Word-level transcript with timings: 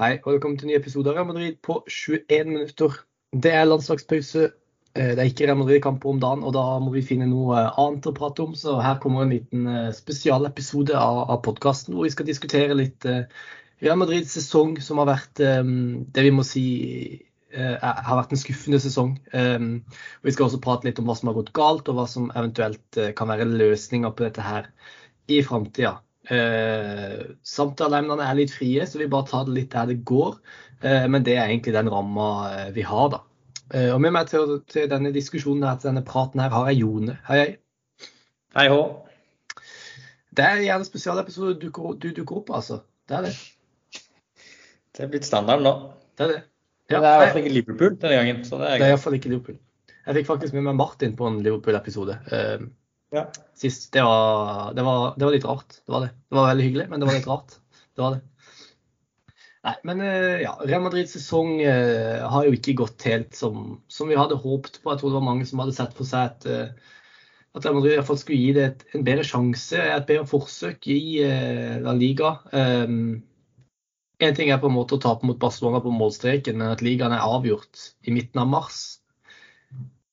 Hei 0.00 0.14
og 0.22 0.30
velkommen 0.30 0.56
til 0.56 0.70
en 0.70 0.70
ny 0.72 0.76
episode 0.78 1.10
av 1.10 1.18
Real 1.18 1.26
Madrid 1.28 1.56
på 1.60 1.74
21 1.84 2.46
minutter. 2.48 2.94
Det 3.44 3.50
er 3.52 3.66
landslagspause. 3.66 4.46
Eh, 4.96 5.10
det 5.12 5.20
er 5.20 5.28
ikke 5.28 5.44
Real 5.44 5.58
Madrid-kamper 5.60 6.08
om 6.08 6.20
dagen, 6.22 6.44
og 6.48 6.54
da 6.56 6.62
må 6.80 6.94
vi 6.94 7.02
finne 7.04 7.26
noe 7.28 7.58
annet 7.68 8.06
å 8.08 8.14
prate 8.16 8.40
om. 8.40 8.54
Så 8.56 8.78
her 8.80 8.96
kommer 9.02 9.26
en 9.26 9.34
liten 9.34 9.66
eh, 9.68 9.90
spesialepisode 9.92 10.96
av, 10.96 11.20
av 11.34 11.42
podkasten 11.44 11.92
hvor 11.92 12.08
vi 12.08 12.12
skal 12.14 12.24
diskutere 12.30 12.78
litt 12.78 13.04
eh, 13.04 13.26
Real 13.84 13.98
Madrids 14.00 14.32
sesong, 14.38 14.78
som 14.80 15.02
har 15.02 15.10
vært 15.10 15.42
det 15.42 16.24
vi 16.24 16.32
må 16.32 16.46
si 16.46 16.64
har 17.52 18.16
vært 18.16 18.32
en 18.32 18.40
skuffende 18.40 18.78
sesong. 18.80 19.16
Vi 19.34 20.32
skal 20.32 20.46
også 20.46 20.60
prate 20.62 20.86
litt 20.86 21.02
om 21.02 21.10
hva 21.10 21.16
som 21.18 21.28
har 21.28 21.36
gått 21.36 21.50
galt, 21.58 21.90
og 21.90 21.98
hva 21.98 22.06
som 22.08 22.30
eventuelt 22.30 23.00
kan 23.18 23.28
være 23.28 23.50
løsninger 23.50 24.14
på 24.14 24.24
dette 24.24 24.46
her 24.46 24.70
i 25.28 25.42
framtida. 25.44 25.98
Eh, 26.30 27.22
Samtaleemnene 27.42 28.28
er 28.28 28.38
litt 28.38 28.54
frie, 28.54 28.84
så 28.86 29.00
vi 29.00 29.10
bare 29.10 29.28
tar 29.30 29.48
det 29.48 29.56
litt 29.56 29.72
der 29.74 29.90
det 29.90 30.02
går. 30.08 30.36
Eh, 30.82 31.06
men 31.10 31.26
det 31.26 31.36
er 31.36 31.48
egentlig 31.48 31.74
den 31.74 31.90
ramma 31.92 32.28
eh, 32.50 32.68
vi 32.76 32.84
har, 32.86 33.08
da. 33.14 33.22
Eh, 33.72 33.90
og 33.94 34.00
med 34.04 34.14
meg 34.14 34.28
til, 34.30 34.58
til, 34.70 34.88
denne 34.90 35.14
diskusjonen 35.14 35.66
her, 35.66 35.80
til 35.80 35.92
denne 35.92 36.04
praten 36.06 36.42
her, 36.42 36.52
har 36.54 36.70
jeg 36.70 36.82
Jone. 36.82 37.16
Hei, 37.28 37.40
hei. 37.42 38.10
Hei 38.58 38.68
hå. 38.68 38.82
Det 40.32 40.44
er 40.44 40.62
gjerne 40.64 40.88
spesialepisoder 40.88 41.58
du, 41.60 41.68
du 41.70 42.08
dukker 42.12 42.42
opp, 42.42 42.54
altså. 42.60 42.82
Det 43.08 43.18
er 43.18 43.28
det. 43.28 43.34
Det 44.92 45.04
er 45.04 45.12
blitt 45.12 45.28
standard 45.28 45.64
nå. 45.64 45.72
Det 46.18 46.26
er 46.26 46.34
det. 46.34 46.40
Ja, 46.92 47.00
det 47.00 47.08
er 47.08 47.14
i 47.14 47.20
hvert 47.22 47.32
fall 47.32 47.42
ikke 47.42 47.54
Liverpool 47.54 47.94
denne 47.96 48.16
gangen. 48.18 48.42
Så 48.44 48.58
det 48.60 48.68
er, 48.68 48.78
det 48.80 48.86
er 48.86 48.94
iallfall 48.94 49.16
ikke 49.16 49.32
Liverpool. 49.32 49.58
Jeg 50.02 50.18
fikk 50.18 50.28
faktisk 50.28 50.56
med 50.56 50.66
meg 50.66 50.76
Martin 50.76 51.14
på 51.16 51.28
en 51.28 51.38
Liverpool-episode. 51.44 52.18
Eh, 52.34 52.64
ja. 53.12 53.26
Sist. 53.54 53.90
Det 53.92 54.02
var, 54.02 54.72
det, 54.74 54.82
var, 54.82 55.14
det 55.16 55.26
var, 55.26 55.34
litt 55.34 55.44
rart. 55.48 55.80
Det 55.86 55.92
var 55.92 56.06
det. 56.06 56.12
Det 56.28 56.38
var 56.38 56.48
veldig 56.48 56.68
hyggelig, 56.68 56.86
men 56.90 57.02
det 57.02 57.08
var 57.08 57.18
litt 57.18 57.28
rart. 57.28 57.56
Det 57.92 58.04
var 58.04 58.16
det. 58.16 58.22
Nei, 59.62 59.74
men 59.86 60.00
eh, 60.02 60.40
ja, 60.42 60.56
Real 60.66 60.82
Madrids 60.82 61.12
sesong 61.14 61.60
eh, 61.62 62.22
har 62.26 62.46
jo 62.48 62.54
ikke 62.56 62.74
gått 62.80 63.04
helt 63.06 63.36
som, 63.38 63.76
som, 63.86 64.08
vi 64.10 64.18
hadde 64.18 64.40
håpet 64.42 64.80
på. 64.80 64.90
Jeg 64.90 65.02
tror 65.02 65.12
det 65.12 65.18
var 65.20 65.28
mange 65.28 65.46
som 65.46 65.62
hadde 65.62 65.76
sett 65.76 65.92
for 65.94 66.08
seg 66.08 66.32
at, 66.32 66.46
eh, 66.50 66.96
at 67.54 67.68
Real 67.68 67.76
Madrid 67.76 67.94
i 67.94 67.98
hvert 68.00 68.08
fall 68.08 68.18
skulle 68.18 68.40
gi 68.40 68.56
det 68.56 68.64
et, 68.66 68.82
en 68.96 69.04
bedre 69.06 69.26
sjanse, 69.28 69.78
et 69.78 70.08
bedre 70.08 70.26
forsøk 70.26 70.88
i 70.90 71.02
La 71.84 71.94
Liga. 71.94 72.32
Um, 72.50 73.20
en 74.22 74.34
ting 74.38 74.50
er 74.50 74.58
på 74.62 74.70
en 74.70 74.74
måte 74.74 74.96
å 74.96 75.02
tape 75.02 75.28
mot 75.28 75.38
Barcelona 75.38 75.82
på 75.84 75.92
målstreken, 75.94 76.58
men 76.58 76.72
at 76.72 76.82
ligaen 76.82 77.14
er 77.14 77.22
avgjort 77.26 77.90
i 78.08 78.14
midten 78.14 78.40
av 78.42 78.50
mars 78.50 78.80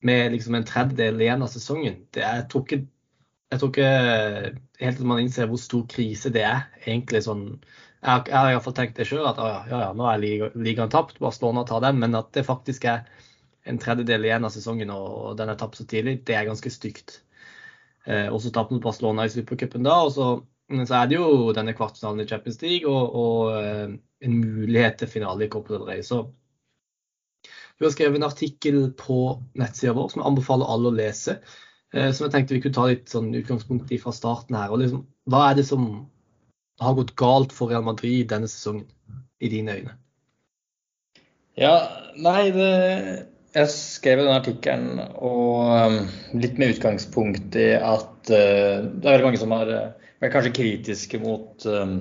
med 0.05 0.31
liksom 0.31 0.55
en 0.55 0.65
tredjedel 0.67 1.21
igjen 1.21 1.43
av 1.43 1.51
sesongen. 1.51 2.01
Det 2.13 2.23
er, 2.23 2.41
jeg, 2.41 2.47
tror 2.51 2.65
ikke, 2.65 2.79
jeg 3.51 3.61
tror 3.61 3.71
ikke 3.73 3.91
helt 4.79 4.99
til 4.99 5.09
man 5.11 5.21
innser 5.23 5.49
hvor 5.51 5.61
stor 5.61 5.85
krise 5.91 6.31
det 6.33 6.45
er. 6.47 6.67
egentlig 6.85 7.23
sånn, 7.25 7.45
Jeg, 7.99 8.29
jeg 8.29 8.37
har 8.37 8.51
iallfall 8.53 8.75
tenkt 8.77 8.99
det 8.99 9.09
sjøl, 9.09 9.25
at 9.27 9.39
ja, 9.43 9.63
ja, 9.71 9.89
nå 9.93 10.05
er 10.07 10.53
ligaen 10.55 10.91
tapt, 10.91 11.19
Barcelona 11.19 11.65
tar 11.67 11.83
den. 11.83 11.99
Men 11.99 12.15
at 12.15 12.31
det 12.33 12.47
faktisk 12.47 12.85
er 12.87 13.03
en 13.67 13.79
tredjedel 13.81 14.25
igjen 14.25 14.45
av 14.47 14.53
sesongen 14.55 14.91
og 14.93 15.35
den 15.37 15.51
er 15.51 15.59
tapt 15.59 15.77
så 15.77 15.85
tidlig, 15.87 16.21
det 16.27 16.37
er 16.37 16.47
ganske 16.47 16.71
stygt. 16.71 17.19
Eh, 18.07 18.27
også 18.31 18.53
tapt 18.55 18.71
mot 18.71 18.83
Barcelona 18.83 19.27
i 19.27 19.33
supercupen 19.33 19.83
da. 19.83 19.99
og 20.05 20.13
så, 20.15 20.29
men 20.71 20.87
så 20.87 21.01
er 21.01 21.09
det 21.09 21.19
jo 21.19 21.51
denne 21.53 21.75
kvartfinalen 21.77 22.23
i 22.23 22.29
Champions 22.29 22.61
League 22.63 22.89
og, 22.89 23.15
og 23.19 23.57
eh, 23.59 23.97
en 24.25 24.37
mulighet 24.39 24.99
til 25.01 25.11
finale 25.11 25.45
i 25.45 25.51
Copa 25.51 25.75
del 25.75 25.85
Rey. 25.87 26.03
Så 26.05 26.23
du 27.79 27.87
har 27.87 27.95
skrevet 27.95 28.19
en 28.19 28.27
artikkel 28.27 28.79
på 28.99 29.39
nettsida 29.59 29.95
vår 29.95 30.11
som 30.11 30.21
jeg 30.21 30.27
anbefaler 30.27 30.71
alle 30.71 30.91
å 30.91 30.97
lese. 30.97 31.37
Eh, 31.95 32.11
som 32.11 32.25
jeg 32.25 32.33
tenkte 32.33 32.57
vi 32.57 32.61
kunne 32.65 32.75
ta 32.75 32.87
litt 32.89 33.11
sånn 33.11 33.31
utgangspunkt 33.39 33.91
i 33.95 33.99
fra 34.01 34.11
starten 34.15 34.57
her. 34.59 34.73
Og 34.73 34.83
liksom, 34.83 35.05
hva 35.31 35.45
er 35.49 35.59
det 35.59 35.65
som 35.69 35.85
har 36.83 36.97
gått 36.97 37.15
galt 37.19 37.55
for 37.55 37.71
Real 37.71 37.85
Madrid 37.87 38.27
denne 38.31 38.49
sesongen, 38.51 38.85
i 39.39 39.51
dine 39.51 39.77
øyne? 39.79 39.95
Ja, 41.59 41.73
nei, 42.19 42.51
det, 42.55 42.67
jeg 43.55 43.71
skrev 43.71 44.21
den 44.21 44.35
artikkelen 44.35 44.99
og 45.15 45.71
um, 45.71 45.97
litt 46.39 46.59
med 46.59 46.75
utgangspunkt 46.75 47.55
i 47.59 47.71
at 47.79 48.31
uh, 48.31 48.83
det 48.83 49.07
er 49.07 49.15
veldig 49.15 49.25
mange 49.25 49.41
som 49.41 49.55
har 49.55 49.71
uh, 49.71 50.11
vært 50.19 50.35
kanskje 50.35 50.55
kritiske 50.59 51.21
mot 51.23 51.67
um, 51.67 51.99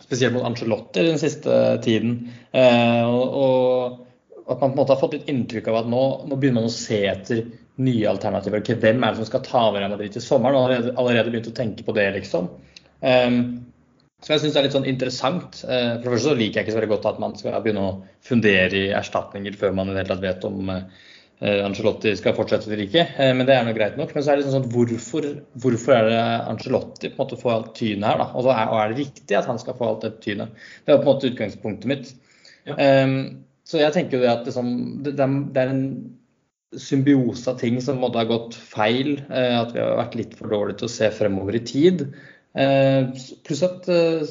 Spesielt 0.00 0.32
mot 0.32 0.46
Angelotti 0.48 1.02
den 1.04 1.18
siste 1.20 1.52
tiden. 1.84 2.30
Uh, 2.56 3.04
og, 3.04 3.34
og 3.36 4.09
at 4.50 4.60
man 4.60 4.72
på 4.72 4.74
en 4.74 4.80
måte 4.82 4.94
har 4.94 5.00
fått 5.00 5.16
litt 5.16 5.28
inntrykk 5.30 5.68
av 5.70 5.82
at 5.82 5.90
nå, 5.90 6.04
nå 6.28 6.36
begynner 6.36 6.64
man 6.64 6.70
å 6.70 6.74
se 6.74 7.00
etter 7.06 7.44
nye 7.80 8.08
alternativer. 8.10 8.62
Okay, 8.62 8.78
hvem 8.80 9.02
er 9.02 9.12
det 9.12 9.22
som 9.22 9.28
skal 9.28 9.44
ta 9.46 9.66
over 9.68 9.80
Real 9.80 9.92
Madrid 9.92 10.14
til 10.16 10.24
sommeren? 10.24 10.58
Og 10.58 10.68
allerede, 10.68 10.94
allerede 11.00 11.32
begynt 11.32 11.50
å 11.52 11.56
tenke 11.56 11.86
på 11.86 11.94
det, 11.96 12.06
liksom. 12.18 12.48
Um, 13.00 13.38
som 14.20 14.34
jeg 14.34 14.42
syns 14.42 14.58
er 14.58 14.66
litt 14.66 14.74
sånn 14.76 14.88
interessant. 14.90 15.62
Uh, 15.64 15.96
for 16.00 16.08
det 16.08 16.16
første 16.16 16.28
så 16.28 16.36
liker 16.36 16.60
jeg 16.60 16.66
ikke 16.66 16.74
så 16.74 16.80
veldig 16.80 16.92
godt 16.92 17.08
at 17.12 17.22
man 17.22 17.36
skal 17.38 17.56
begynne 17.64 17.86
å 17.86 17.94
fundere 18.26 18.82
i 18.82 18.90
erstatninger 18.96 19.56
før 19.60 19.72
man 19.78 19.88
i 19.88 19.94
det 19.94 20.02
hele 20.02 20.12
tatt 20.12 20.26
vet 20.26 20.46
om 20.48 20.72
uh, 20.74 20.82
Angelotti 21.40 22.12
skal 22.18 22.36
fortsette 22.36 22.68
eller 22.68 22.84
ikke. 22.84 23.06
Uh, 23.16 23.30
men 23.38 23.48
det 23.48 23.56
er 23.56 23.64
nå 23.64 23.76
greit 23.76 23.96
nok. 24.00 24.12
Men 24.16 24.26
så 24.26 24.32
er 24.32 24.40
det 24.40 24.44
liksom 24.44 24.58
sånn 24.58 24.72
hvorfor, 24.74 25.28
hvorfor 25.64 25.96
er 25.96 26.10
det 26.10 26.24
Angelotti 26.52 27.12
på 27.12 27.16
en 27.16 27.22
måte 27.22 27.40
får 27.40 27.54
alt 27.54 27.70
tynet 27.78 28.10
her, 28.10 28.24
da? 28.24 28.32
Og, 28.34 28.50
er, 28.52 28.66
og 28.66 28.82
er 28.82 28.92
det 28.92 29.06
riktig 29.06 29.38
at 29.38 29.48
han 29.48 29.62
skal 29.62 29.78
få 29.78 29.88
alt 29.88 30.04
det 30.04 30.18
tynet? 30.26 30.58
Det 30.84 30.92
er 30.92 31.00
på 31.00 31.06
en 31.06 31.12
måte 31.14 31.30
utgangspunktet 31.32 31.94
mitt. 31.94 32.12
Ja. 32.68 32.76
Um, 32.76 33.46
så 33.70 33.78
jeg 33.78 33.94
tenker 33.94 34.18
jo 34.18 34.24
det 34.24 34.32
at 34.32 34.48
liksom, 34.48 34.70
det, 35.06 35.14
det, 35.14 35.62
er 35.62 35.70
en 35.70 35.84
symbiose 36.78 37.50
av 37.50 37.58
ting 37.60 37.78
som 37.82 38.00
måtte 38.02 38.18
ha 38.18 38.26
gått 38.26 38.56
feil. 38.58 39.20
Eh, 39.30 39.54
at 39.60 39.74
vi 39.74 39.82
har 39.82 39.98
vært 40.00 40.16
litt 40.18 40.36
for 40.38 40.50
dårlige 40.50 40.80
til 40.80 40.88
å 40.88 40.94
se 40.96 41.10
fremover 41.14 41.58
i 41.58 41.62
tid. 41.66 42.02
Eh, 42.58 43.12
pluss 43.46 43.62
at 43.66 43.86
eh, 43.90 44.24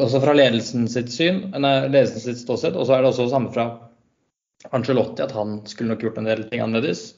også 0.00 0.22
fra 0.24 0.36
ledelsen 0.36 0.88
sitt 0.88 1.12
syn, 1.12 1.42
nei, 1.52 1.74
ledelsen 1.90 2.24
sitt 2.24 2.40
ståsted, 2.40 2.78
og 2.78 2.88
så 2.88 2.96
er 2.96 3.04
det 3.04 3.12
også 3.12 3.28
samme 3.32 3.52
fra 3.52 3.68
Angelotti, 4.72 5.20
at 5.20 5.34
han 5.36 5.58
skulle 5.68 5.92
nok 5.92 6.06
gjort 6.06 6.22
en 6.22 6.30
del 6.30 6.46
ting 6.48 6.64
annerledes. 6.64 7.10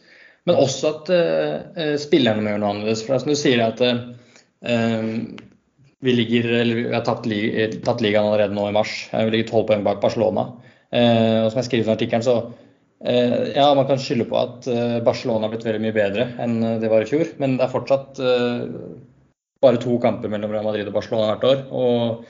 Men 0.46 0.58
også 0.58 0.90
at 0.92 1.08
uh, 1.10 1.94
spillerne 1.98 2.42
må 2.42 2.52
gjøre 2.52 2.62
noe 2.62 2.72
annerledes. 2.74 3.04
For 3.06 3.18
som 3.22 3.30
du 3.30 3.38
sier 3.38 3.62
at 3.62 3.80
uh, 3.82 5.14
vi 6.06 6.14
ligger, 6.14 6.46
eller 6.60 6.78
vi 6.80 6.84
har 6.90 7.02
tatt, 7.06 7.26
li, 7.30 7.40
tatt 7.86 8.02
ligaen 8.02 8.28
allerede 8.28 8.54
nå 8.54 8.68
i 8.70 8.74
mars. 8.74 8.96
Vi 9.10 9.34
ligger 9.34 9.50
tolv 9.50 9.66
poeng 9.70 9.86
bak 9.86 10.02
Barcelona. 10.02 10.48
Eh, 10.94 11.42
og 11.42 11.50
som 11.50 11.60
jeg 11.60 11.68
skriver 11.68 11.90
i 11.90 11.94
artikkelen, 11.96 12.24
så 12.24 12.36
eh, 13.02 13.52
ja, 13.56 13.66
man 13.74 13.88
kan 13.88 14.00
skylde 14.02 14.28
på 14.30 14.38
at 14.38 14.68
eh, 14.70 14.96
Barcelona 15.06 15.46
har 15.46 15.54
blitt 15.54 15.66
veldig 15.66 15.82
mye 15.82 15.96
bedre 15.96 16.30
enn 16.42 16.56
det 16.82 16.90
var 16.92 17.04
i 17.04 17.10
fjor. 17.10 17.28
Men 17.42 17.58
det 17.58 17.66
er 17.66 17.74
fortsatt 17.74 18.22
bare 19.64 19.80
to 19.82 19.98
kamper 20.02 20.30
mellom 20.30 20.52
Real 20.52 20.66
Madrid 20.66 20.88
og 20.88 20.98
Barcelona 20.98 21.34
hvert 21.34 21.48
år. 21.50 21.62
og 21.74 22.26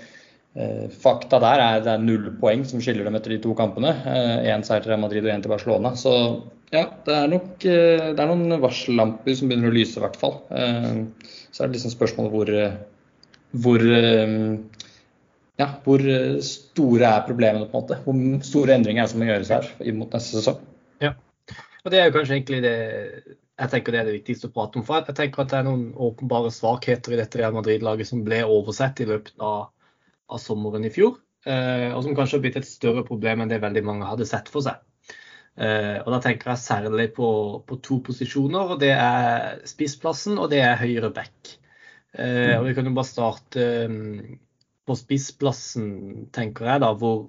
Fakta 1.02 1.36
der 1.42 1.60
er 1.60 1.82
det 1.84 1.90
er 1.92 2.00
null 2.00 2.30
poeng 2.40 2.62
som 2.64 2.80
skiller 2.80 3.04
dem 3.04 3.16
etter 3.18 3.34
de 3.34 3.42
to 3.44 3.50
kampene. 3.58 3.90
Én 4.48 4.62
seier 4.64 4.80
til 4.80 4.94
Real 4.94 5.02
Madrid 5.02 5.26
og 5.26 5.34
én 5.34 5.42
til 5.44 5.52
Barcelona. 5.52 5.90
Så 6.00 6.12
ja, 6.72 6.86
det 7.04 7.12
er 7.12 7.28
nok 7.28 7.50
det 7.60 8.16
er 8.16 8.30
noen 8.30 8.56
varsellamper 8.62 9.36
som 9.36 9.50
begynner 9.50 9.68
å 9.68 9.76
lyse, 9.76 9.98
i 9.98 10.04
hvert 10.06 10.16
fall. 10.16 10.38
Så 10.48 11.60
er 11.60 11.68
det 11.68 11.76
liksom 11.76 11.92
spørsmålet 11.92 12.32
hvor, 12.32 12.54
hvor 13.66 13.84
ja, 15.60 15.70
hvor 15.84 16.02
eh, 16.04 16.36
store 16.44 17.08
er 17.08 17.26
problemene, 17.28 17.68
på 17.70 17.78
en 17.78 17.84
måte? 17.84 18.00
Hvor 18.04 18.46
store 18.46 18.76
endringer 18.76 19.02
er 19.02 19.08
det 19.08 19.14
som 19.14 19.22
må 19.22 19.30
gjøres 19.30 19.52
her 19.54 19.68
inn 19.88 19.98
mot 20.00 20.12
neste 20.12 20.40
sesong? 20.40 20.60
Ja, 21.04 21.14
og 21.84 21.92
Det 21.92 22.00
er 22.00 22.08
jo 22.08 22.16
kanskje 22.18 22.38
egentlig 22.38 22.62
det 22.66 22.76
jeg 23.56 23.72
tenker 23.72 23.94
det 23.94 24.00
er 24.02 24.08
det 24.10 24.18
viktigste 24.18 24.50
å 24.50 24.52
prate 24.52 24.76
om. 24.76 24.84
for 24.84 25.00
Jeg 25.00 25.16
tenker 25.16 25.42
at 25.42 25.52
det 25.52 25.60
er 25.62 25.64
noen 25.64 25.86
åpenbare 25.96 26.50
svakheter 26.52 27.14
i 27.14 27.20
dette 27.22 27.38
Real 27.40 27.54
Madrid-laget 27.56 28.08
som 28.10 28.24
ble 28.26 28.42
oversett 28.44 29.00
i 29.00 29.06
løpet 29.08 29.32
av, 29.40 29.70
av 30.28 30.42
sommeren 30.42 30.84
i 30.84 30.92
fjor. 30.92 31.16
Eh, 31.48 31.88
og 31.94 32.02
som 32.04 32.16
kanskje 32.18 32.36
har 32.36 32.42
blitt 32.44 32.58
et 32.60 32.68
større 32.68 33.04
problem 33.06 33.40
enn 33.40 33.52
det 33.52 33.62
veldig 33.62 33.84
mange 33.86 34.10
hadde 34.10 34.28
sett 34.28 34.50
for 34.52 34.66
seg. 34.66 34.82
Eh, 35.56 35.96
og 36.02 36.10
Da 36.12 36.20
tenker 36.20 36.52
jeg 36.52 36.64
særlig 36.66 37.08
på, 37.16 37.28
på, 37.64 37.80
to 37.80 38.02
posisjoner. 38.04 38.74
og 38.76 38.82
Det 38.82 38.92
er 38.92 39.62
spissplassen 39.64 40.36
og 40.36 40.50
det 40.52 40.60
er 40.60 40.82
høyre 40.82 41.12
back. 41.14 41.56
Og 42.16 42.62
Vi 42.64 42.72
kan 42.72 42.86
jo 42.88 42.96
bare 42.96 43.08
starte 43.08 43.64
på 44.86 44.96
spissplassen, 44.98 45.90
tenker 46.34 46.70
jeg 46.70 46.82
da, 46.84 46.92
hvor 46.96 47.26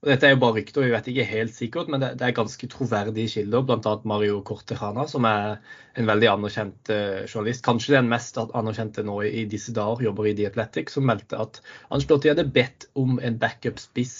og 0.00 0.08
Dette 0.08 0.24
er 0.24 0.32
jo 0.32 0.38
bare 0.40 0.56
rykter, 0.56 0.80
vi 0.86 0.92
vet 0.94 1.08
ikke 1.12 1.24
helt 1.28 1.52
sikkert, 1.52 1.90
men 1.92 2.00
det, 2.00 2.14
det 2.16 2.24
er 2.24 2.36
ganske 2.38 2.68
troverdige 2.72 3.28
kilder. 3.34 3.66
Bl.a. 3.68 3.90
Mario 4.08 4.38
Cortejana, 4.48 5.04
som 5.10 5.26
er 5.28 5.58
en 6.00 6.08
veldig 6.08 6.30
anerkjent 6.30 6.88
uh, 6.88 7.18
journalist. 7.26 7.60
Kanskje 7.66 7.98
den 7.98 8.08
mest 8.08 8.40
anerkjente 8.40 9.04
nå 9.04 9.18
i, 9.28 9.44
disse 9.50 9.74
dager, 9.76 10.00
jobber 10.06 10.30
i 10.30 10.32
The 10.38 10.46
Athletic, 10.48 10.88
som 10.94 11.04
meldte 11.04 11.36
at 11.44 11.60
Ancelotti 11.92 12.32
hadde 12.32 12.48
bedt 12.48 12.88
om 12.96 13.20
en 13.20 13.36
backup-spiss 13.42 14.14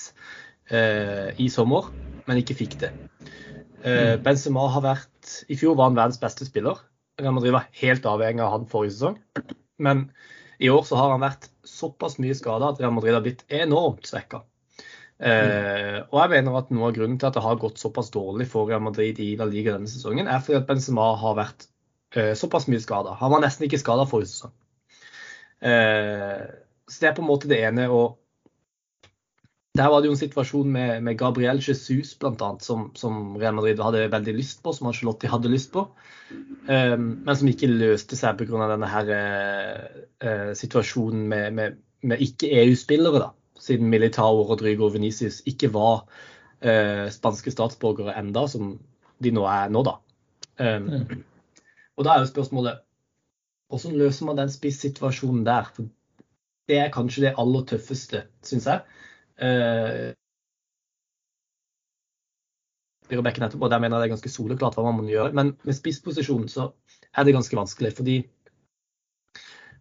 uh, 0.74 1.32
i 1.40 1.48
sommer, 1.48 1.88
men 2.28 2.42
ikke 2.42 2.58
fikk 2.60 2.76
det. 2.84 2.92
Uh, 3.80 4.20
Benzema 4.20 4.66
har 4.74 4.84
vært 4.84 5.32
I 5.48 5.56
fjor 5.56 5.80
var 5.80 5.88
han 5.88 5.96
verdens 5.96 6.20
beste 6.20 6.44
spiller. 6.44 6.84
Real 7.16 7.32
Madrid 7.38 7.56
var 7.56 7.70
helt 7.80 8.04
avhengig 8.04 8.44
av 8.44 8.52
han 8.58 8.68
forrige 8.68 8.98
sesong. 8.98 9.16
Men 9.80 10.10
i 10.60 10.68
år 10.68 10.84
så 10.84 11.00
har 11.00 11.14
han 11.14 11.24
vært 11.24 11.48
såpass 11.80 12.18
mye 12.22 12.36
skada 12.36 12.70
at 12.70 12.80
Real 12.80 12.94
Madrid 12.94 13.16
har 13.16 13.24
blitt 13.24 13.44
enormt 13.48 14.08
svekka. 14.08 14.44
Uh, 15.20 16.00
og 16.08 16.16
jeg 16.22 16.30
mener 16.32 16.54
at 16.56 16.70
noe 16.72 16.86
av 16.88 16.94
grunnen 16.96 17.18
til 17.20 17.28
at 17.28 17.34
det 17.36 17.42
har 17.44 17.58
gått 17.60 17.80
såpass 17.80 18.08
dårlig 18.14 18.46
for 18.48 18.70
Real 18.70 18.80
Madrid 18.80 19.18
i 19.20 19.34
La 19.36 19.44
Liga 19.44 19.74
denne 19.74 19.90
sesongen, 19.90 20.30
er 20.30 20.40
fordi 20.40 20.56
at 20.62 20.68
Benzema 20.70 21.10
har 21.20 21.36
vært 21.36 21.66
uh, 22.16 22.32
såpass 22.38 22.70
mye 22.72 22.80
skada. 22.80 23.12
Han 23.20 23.34
var 23.34 23.44
nesten 23.44 23.66
ikke 23.66 23.82
skada 23.82 24.06
forrige 24.08 24.32
sesong. 24.32 24.54
Uh, 25.60 26.48
så 26.88 27.02
det 27.02 27.10
er 27.10 27.18
på 27.18 27.24
en 27.24 27.28
måte 27.28 27.50
det 27.50 27.60
ene. 27.66 27.84
Og 27.92 28.16
der 29.78 29.90
var 29.90 30.02
det 30.02 30.10
jo 30.10 30.14
en 30.16 30.18
situasjon 30.18 30.70
med, 30.72 31.02
med 31.06 31.18
Gabriel 31.18 31.60
Jesus 31.62 32.16
annet, 32.24 32.62
som, 32.62 32.90
som, 32.98 33.36
Real 33.38 33.54
Madrid 33.54 33.78
hadde 33.78 34.08
veldig 34.10 34.34
lyst 34.34 34.62
på, 34.64 34.72
som 34.72 34.88
Angelotti 34.90 35.30
hadde 35.30 35.52
lyst 35.52 35.70
på, 35.72 35.84
um, 36.66 37.04
men 37.22 37.36
som 37.36 37.48
ikke 37.48 37.70
løste 37.70 38.18
seg 38.18 38.40
pga. 38.40 38.66
denne 38.72 38.90
her, 38.90 39.12
uh, 40.26 40.50
situasjonen 40.58 41.28
med, 41.28 41.54
med, 41.54 41.78
med 42.02 42.26
ikke-EU-spillere. 42.26 43.22
da, 43.22 43.30
Siden 43.60 43.90
Militao, 43.92 44.42
Rodrigo 44.48 44.88
og 44.88 44.94
Venicius 44.94 45.42
ikke 45.46 45.70
var 45.72 46.02
uh, 46.02 47.06
spanske 47.12 47.54
statsborgere 47.54 48.18
enda, 48.18 48.48
som 48.50 48.74
de 49.22 49.30
nå 49.30 49.46
er 49.46 49.70
nå, 49.70 49.84
da. 49.86 50.00
Um. 50.58 51.22
Og 51.96 52.04
da 52.04 52.16
er 52.16 52.24
jo 52.24 52.32
spørsmålet 52.32 52.82
hvordan 53.70 54.00
løser 54.00 54.26
man 54.26 54.38
den 54.40 54.50
spissituasjonen 54.50 55.44
der? 55.46 55.68
For 55.76 55.86
det 56.66 56.78
er 56.80 56.90
kanskje 56.90 57.28
det 57.28 57.36
aller 57.38 57.62
tøffeste, 57.70 58.24
syns 58.42 58.66
jeg. 58.66 58.82
Uh, 59.40 60.12
nettopp, 63.10 63.62
og 63.62 63.70
Der 63.70 63.78
mener 63.78 63.96
jeg 63.96 64.02
det 64.02 64.10
er 64.10 64.16
ganske 64.16 64.32
soleklart 64.32 64.76
hva 64.76 64.84
man 64.86 65.00
må 65.00 65.08
gjøre. 65.08 65.32
Men 65.32 65.54
med 65.64 65.74
spissposisjonen 65.74 66.48
så 66.48 66.70
er 67.16 67.24
det 67.24 67.34
ganske 67.34 67.56
vanskelig. 67.56 67.94
Fordi 67.96 68.18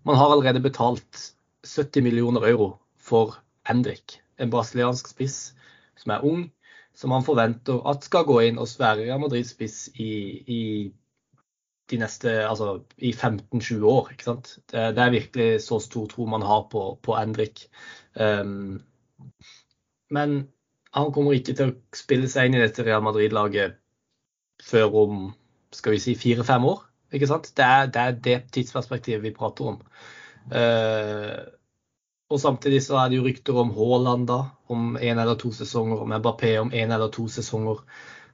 man 0.05 0.15
har 0.15 0.31
allerede 0.31 0.63
betalt 0.63 1.33
70 1.65 2.03
millioner 2.03 2.47
euro 2.47 2.79
for 2.97 3.37
Hendrik, 3.67 4.21
en 4.39 4.49
brasiliansk 4.49 5.07
spiss 5.07 5.53
som 5.99 6.13
er 6.15 6.23
ung, 6.23 6.47
som 6.95 7.11
man 7.11 7.23
forventer 7.23 7.83
at 7.87 8.03
skal 8.03 8.25
gå 8.27 8.39
inn 8.47 8.59
og 8.59 8.67
være 8.79 9.05
Real 9.05 9.19
Madrid-spiss 9.19 9.89
i, 9.99 10.11
i, 10.47 10.61
de 11.89 11.97
neste, 11.97 12.31
altså 12.47 12.79
i 12.97 13.11
15-20 13.11 13.85
år. 13.85 14.11
ikke 14.11 14.23
sant? 14.23 14.57
Det, 14.71 14.95
det, 14.95 15.03
er 15.03 15.15
virkelig 15.15 15.61
så 15.65 15.79
stor 15.79 16.07
tro 16.07 16.25
man 16.25 16.45
har 16.45 16.67
på, 16.71 16.99
på 17.03 17.15
Hendrik. 17.17 17.67
Um, 18.15 18.81
men 20.09 20.39
han 20.95 21.11
kommer 21.13 21.37
ikke 21.37 21.53
til 21.57 21.71
å 21.71 21.77
spille 21.95 22.29
seg 22.31 22.49
inn 22.49 22.57
i 22.57 22.63
dette 22.63 22.85
Real 22.85 23.03
Madrid-laget 23.05 23.77
før 24.65 24.95
om 25.03 25.19
skal 25.75 25.95
vi 25.95 26.01
si 26.01 26.15
fire-fem 26.17 26.65
år. 26.65 26.81
ikke 27.13 27.29
sant? 27.29 27.51
Det 27.57 27.65
er, 27.65 27.87
det 27.93 28.01
er, 28.01 28.17
det 28.25 28.37
tidsperspektivet 28.55 29.23
vi 29.23 29.35
prater 29.35 29.73
om. 29.73 29.79
Uh, 30.49 31.45
og 32.29 32.41
samtidig 32.41 32.81
så 32.85 32.99
er 33.01 33.09
det 33.09 33.19
jo 33.19 33.25
rykter 33.25 33.57
om 33.57 33.73
Haaland 33.73 34.27
da, 34.29 34.39
om 34.69 34.95
en 34.97 35.21
eller 35.21 35.37
to 35.37 35.51
sesonger, 35.53 36.01
om 36.03 36.13
Mbappé 36.13 36.55
om 36.61 36.73
en 36.73 36.93
eller 36.93 37.09
to 37.13 37.27
sesonger. 37.29 37.81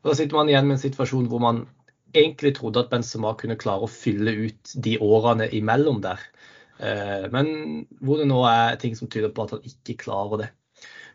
Og 0.04 0.10
Da 0.10 0.16
sitter 0.16 0.38
man 0.38 0.50
igjen 0.52 0.68
med 0.68 0.78
en 0.78 0.84
situasjon 0.84 1.28
hvor 1.32 1.44
man 1.44 1.66
egentlig 2.16 2.56
trodde 2.56 2.84
at 2.84 2.92
Benzema 2.92 3.34
kunne 3.36 3.60
klare 3.60 3.88
å 3.88 3.92
fylle 3.92 4.32
ut 4.48 4.76
de 4.84 4.98
årene 5.04 5.50
imellom 5.56 6.02
der. 6.04 6.24
Uh, 6.80 7.28
men 7.32 7.88
hvor 8.00 8.20
det 8.20 8.28
nå 8.32 8.42
er 8.48 8.80
ting 8.80 8.96
som 8.96 9.12
tyder 9.12 9.32
på 9.32 9.48
at 9.48 9.58
han 9.58 9.68
ikke 9.68 10.00
klarer 10.08 10.44
det. 10.44 10.54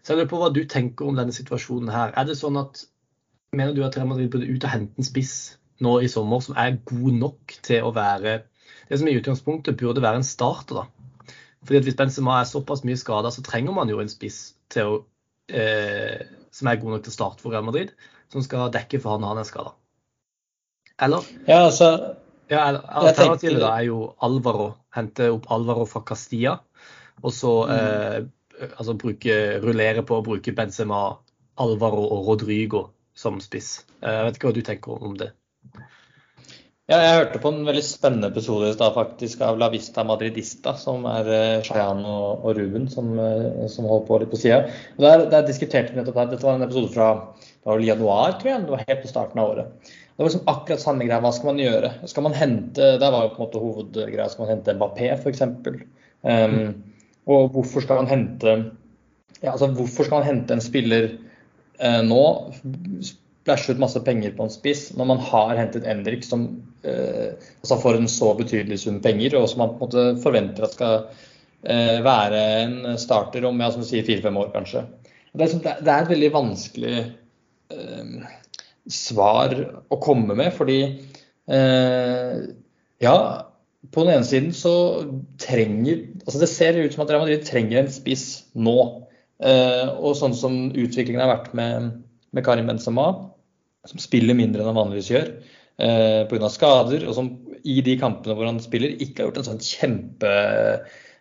Så 0.02 0.12
jeg 0.12 0.20
lurer 0.20 0.30
på 0.30 0.40
hva 0.40 0.50
du 0.54 0.62
tenker 0.68 1.08
om 1.08 1.18
denne 1.18 1.34
situasjonen 1.34 1.92
her. 1.92 2.14
Er 2.16 2.28
det 2.28 2.38
sånn 2.40 2.58
at 2.60 2.86
Mener 3.50 3.74
du 3.74 3.80
at 3.82 3.96
Real 3.98 4.06
Madrid 4.06 4.28
burde 4.30 4.46
ut 4.46 4.62
og 4.62 4.70
hente 4.70 4.94
en 5.02 5.06
spiss 5.06 5.58
nå 5.82 5.96
i 6.04 6.08
sommer 6.12 6.38
som 6.44 6.54
er 6.54 6.76
god 6.86 7.16
nok 7.18 7.54
til 7.66 7.82
å 7.82 7.90
være 7.96 8.36
det 8.90 8.98
som 9.00 9.08
i 9.10 9.14
utgangspunktet 9.18 9.78
burde 9.78 10.02
være 10.02 10.20
en 10.20 10.26
starter, 10.26 10.82
da? 10.84 11.32
Fordi 11.64 11.80
at 11.80 11.86
Hvis 11.86 11.98
Benzema 11.98 12.40
er 12.40 12.48
såpass 12.48 12.84
mye 12.86 12.98
skada, 12.98 13.30
så 13.30 13.42
trenger 13.42 13.74
man 13.76 13.90
jo 13.90 14.00
en 14.02 14.10
spiss 14.10 14.54
til 14.72 14.86
å, 14.86 14.96
eh, 15.50 16.24
som 16.50 16.70
er 16.70 16.80
god 16.80 16.96
nok 16.96 17.04
til 17.04 17.12
å 17.12 17.16
starte 17.18 17.42
for 17.42 17.54
Real 17.54 17.66
Madrid, 17.66 17.92
som 18.32 18.42
skal 18.42 18.70
dekke 18.70 19.00
for 19.02 19.14
han 19.14 19.20
når 19.20 19.34
han 19.34 19.42
er 19.42 19.50
skada. 19.50 19.74
Eller? 21.00 21.28
Ja, 21.46 21.60
altså, 21.66 21.90
ja, 22.50 22.64
Alternativet 22.78 23.62
er 23.62 23.84
jo 23.86 24.14
Alvaro. 24.20 24.74
Hente 24.94 25.30
opp 25.32 25.46
Alvaro 25.50 25.86
fra 25.86 26.02
Castilla. 26.06 26.58
Og 27.22 27.32
så 27.36 27.52
mm. 27.68 27.74
eh, 27.76 28.18
altså 28.68 28.96
bruke, 28.98 29.36
rullere 29.64 30.04
på 30.06 30.20
å 30.20 30.24
bruke 30.26 30.54
Benzema, 30.56 31.02
Alvaro 31.60 32.06
og 32.06 32.30
Rodrigo 32.30 32.88
som 33.16 33.40
spiss. 33.42 33.80
Eh, 34.00 34.10
jeg 34.10 34.26
vet 34.26 34.38
ikke 34.38 34.50
hva 34.50 34.56
du 34.56 34.64
tenker 34.66 35.06
om 35.10 35.16
det? 35.20 35.32
Ja, 36.90 36.98
jeg 37.04 37.18
hørte 37.20 37.38
på 37.38 37.50
en 37.52 37.66
veldig 37.68 37.82
spennende 37.86 38.32
episode 38.32 38.72
da, 38.80 38.88
faktisk 38.90 39.44
av 39.46 39.60
La 39.60 39.68
Vista 39.70 40.02
Madridista, 40.02 40.72
som 40.74 41.04
er 41.06 41.28
uh, 41.30 41.62
Shayan 41.62 42.00
og, 42.02 42.40
og, 42.40 42.56
Ruben 42.58 42.88
som, 42.90 43.12
uh, 43.14 43.68
som, 43.70 43.86
holder 43.86 44.08
på 44.08 44.18
litt 44.18 44.32
på 44.32 44.40
sida. 44.40 44.64
Der, 44.98 45.22
der 45.30 45.46
diskuterte 45.46 45.94
vi 45.94 46.00
nettopp 46.00 46.18
det. 46.18 46.24
Dette 46.32 46.48
var 46.48 46.58
en 46.58 46.66
episode 46.66 46.90
fra 46.96 47.10
det 47.38 47.68
var 47.68 47.84
januar, 47.86 48.34
tror 48.40 48.50
jeg. 48.50 48.64
Det 48.66 48.74
var 48.74 48.82
helt 48.88 49.04
på 49.04 49.12
starten 49.12 49.42
av 49.42 49.52
året. 49.52 49.86
Det 49.86 50.18
var 50.18 50.32
liksom 50.32 50.50
akkurat 50.50 50.82
samme 50.82 51.06
greia. 51.06 51.22
Hva 51.22 51.30
skal 51.36 51.52
man 51.52 51.62
gjøre? 51.62 51.92
Skal 52.10 52.26
man 52.26 52.34
hente 52.36 52.88
Der 52.98 53.14
var 53.14 53.22
jo 53.22 53.30
på 53.36 53.38
en 53.38 53.46
måte 53.46 53.62
hovedgreia. 53.62 54.26
Skal 54.32 54.44
man 54.44 54.52
hente 54.56 54.74
Mbappé, 54.80 55.12
f.eks.? 55.14 55.46
Um, 56.26 56.56
og 57.28 57.50
hvorfor 57.54 57.84
skal 57.84 58.02
han 58.02 58.10
hente 58.10 58.54
ja, 59.40 59.52
altså 59.52 59.70
hvorfor 59.76 60.06
skal 60.06 60.22
han 60.22 60.28
hente 60.28 60.56
en 60.56 60.62
spiller 60.62 61.10
eh, 61.80 62.00
nå, 62.04 62.22
splæsje 63.06 63.74
ut 63.74 63.82
masse 63.82 64.00
penger 64.04 64.34
på 64.36 64.46
en 64.46 64.52
spiss, 64.52 64.90
når 64.96 65.08
man 65.14 65.22
har 65.30 65.54
hentet 65.56 65.88
Endrik 65.88 66.24
som 66.26 66.46
eh, 66.84 67.32
altså 67.62 67.80
får 67.80 68.00
en 68.00 68.10
så 68.10 68.34
betydelig 68.38 68.82
sum 68.82 69.00
penger, 69.04 69.38
og 69.38 69.48
som 69.48 69.64
man 69.64 69.72
på 69.72 69.78
en 69.78 69.86
måte 69.86 70.06
forventer 70.24 70.66
at 70.66 70.76
skal 70.76 70.98
eh, 71.64 71.98
være 72.04 72.42
en 72.64 72.76
starter 73.00 73.48
om 73.48 73.60
ja, 73.60 73.70
som 73.72 73.86
sier, 73.86 74.04
fire-fem 74.06 74.36
år, 74.40 74.52
kanskje. 74.56 74.84
Det 75.32 75.46
er, 75.46 75.80
det 75.80 75.88
er, 75.88 76.02
et 76.02 76.12
veldig 76.12 76.32
vanskelig 76.34 76.96
eh, 77.72 78.14
svar 78.90 79.56
å 79.88 80.00
komme 80.02 80.36
med, 80.36 80.52
fordi 80.56 80.80
eh, 81.48 82.36
ja, 83.00 83.16
på 83.88 84.04
den 84.04 84.12
ene 84.12 84.26
siden 84.28 84.50
så 84.54 84.72
trenger 85.40 86.02
altså 86.26 86.42
Det 86.42 86.50
ser 86.52 86.78
ut 86.78 86.94
som 86.94 87.04
at 87.04 87.12
Real 87.12 87.24
Madrid 87.24 87.46
trenger 87.48 87.80
en 87.80 87.92
spiss 87.92 88.26
nå. 88.52 88.76
Eh, 89.40 89.86
og 89.96 90.18
sånn 90.18 90.36
som 90.36 90.58
utviklingen 90.68 91.22
har 91.22 91.32
vært 91.32 91.54
med, 91.56 92.02
med 92.36 92.44
Karim 92.44 92.68
Benzema, 92.68 93.08
som 93.88 94.02
spiller 94.02 94.36
mindre 94.36 94.60
enn 94.60 94.68
han 94.68 94.76
vanligvis 94.76 95.08
gjør 95.14 95.30
eh, 95.80 96.26
pga. 96.28 96.50
skader, 96.52 97.06
og 97.08 97.16
som 97.16 97.32
i 97.64 97.80
de 97.84 97.96
kampene 98.00 98.36
hvor 98.36 98.50
han 98.50 98.60
spiller, 98.60 98.98
ikke 99.00 99.22
har 99.22 99.30
gjort 99.30 99.40
en 99.40 99.48
sånn 99.52 99.64
kjempe 99.64 100.34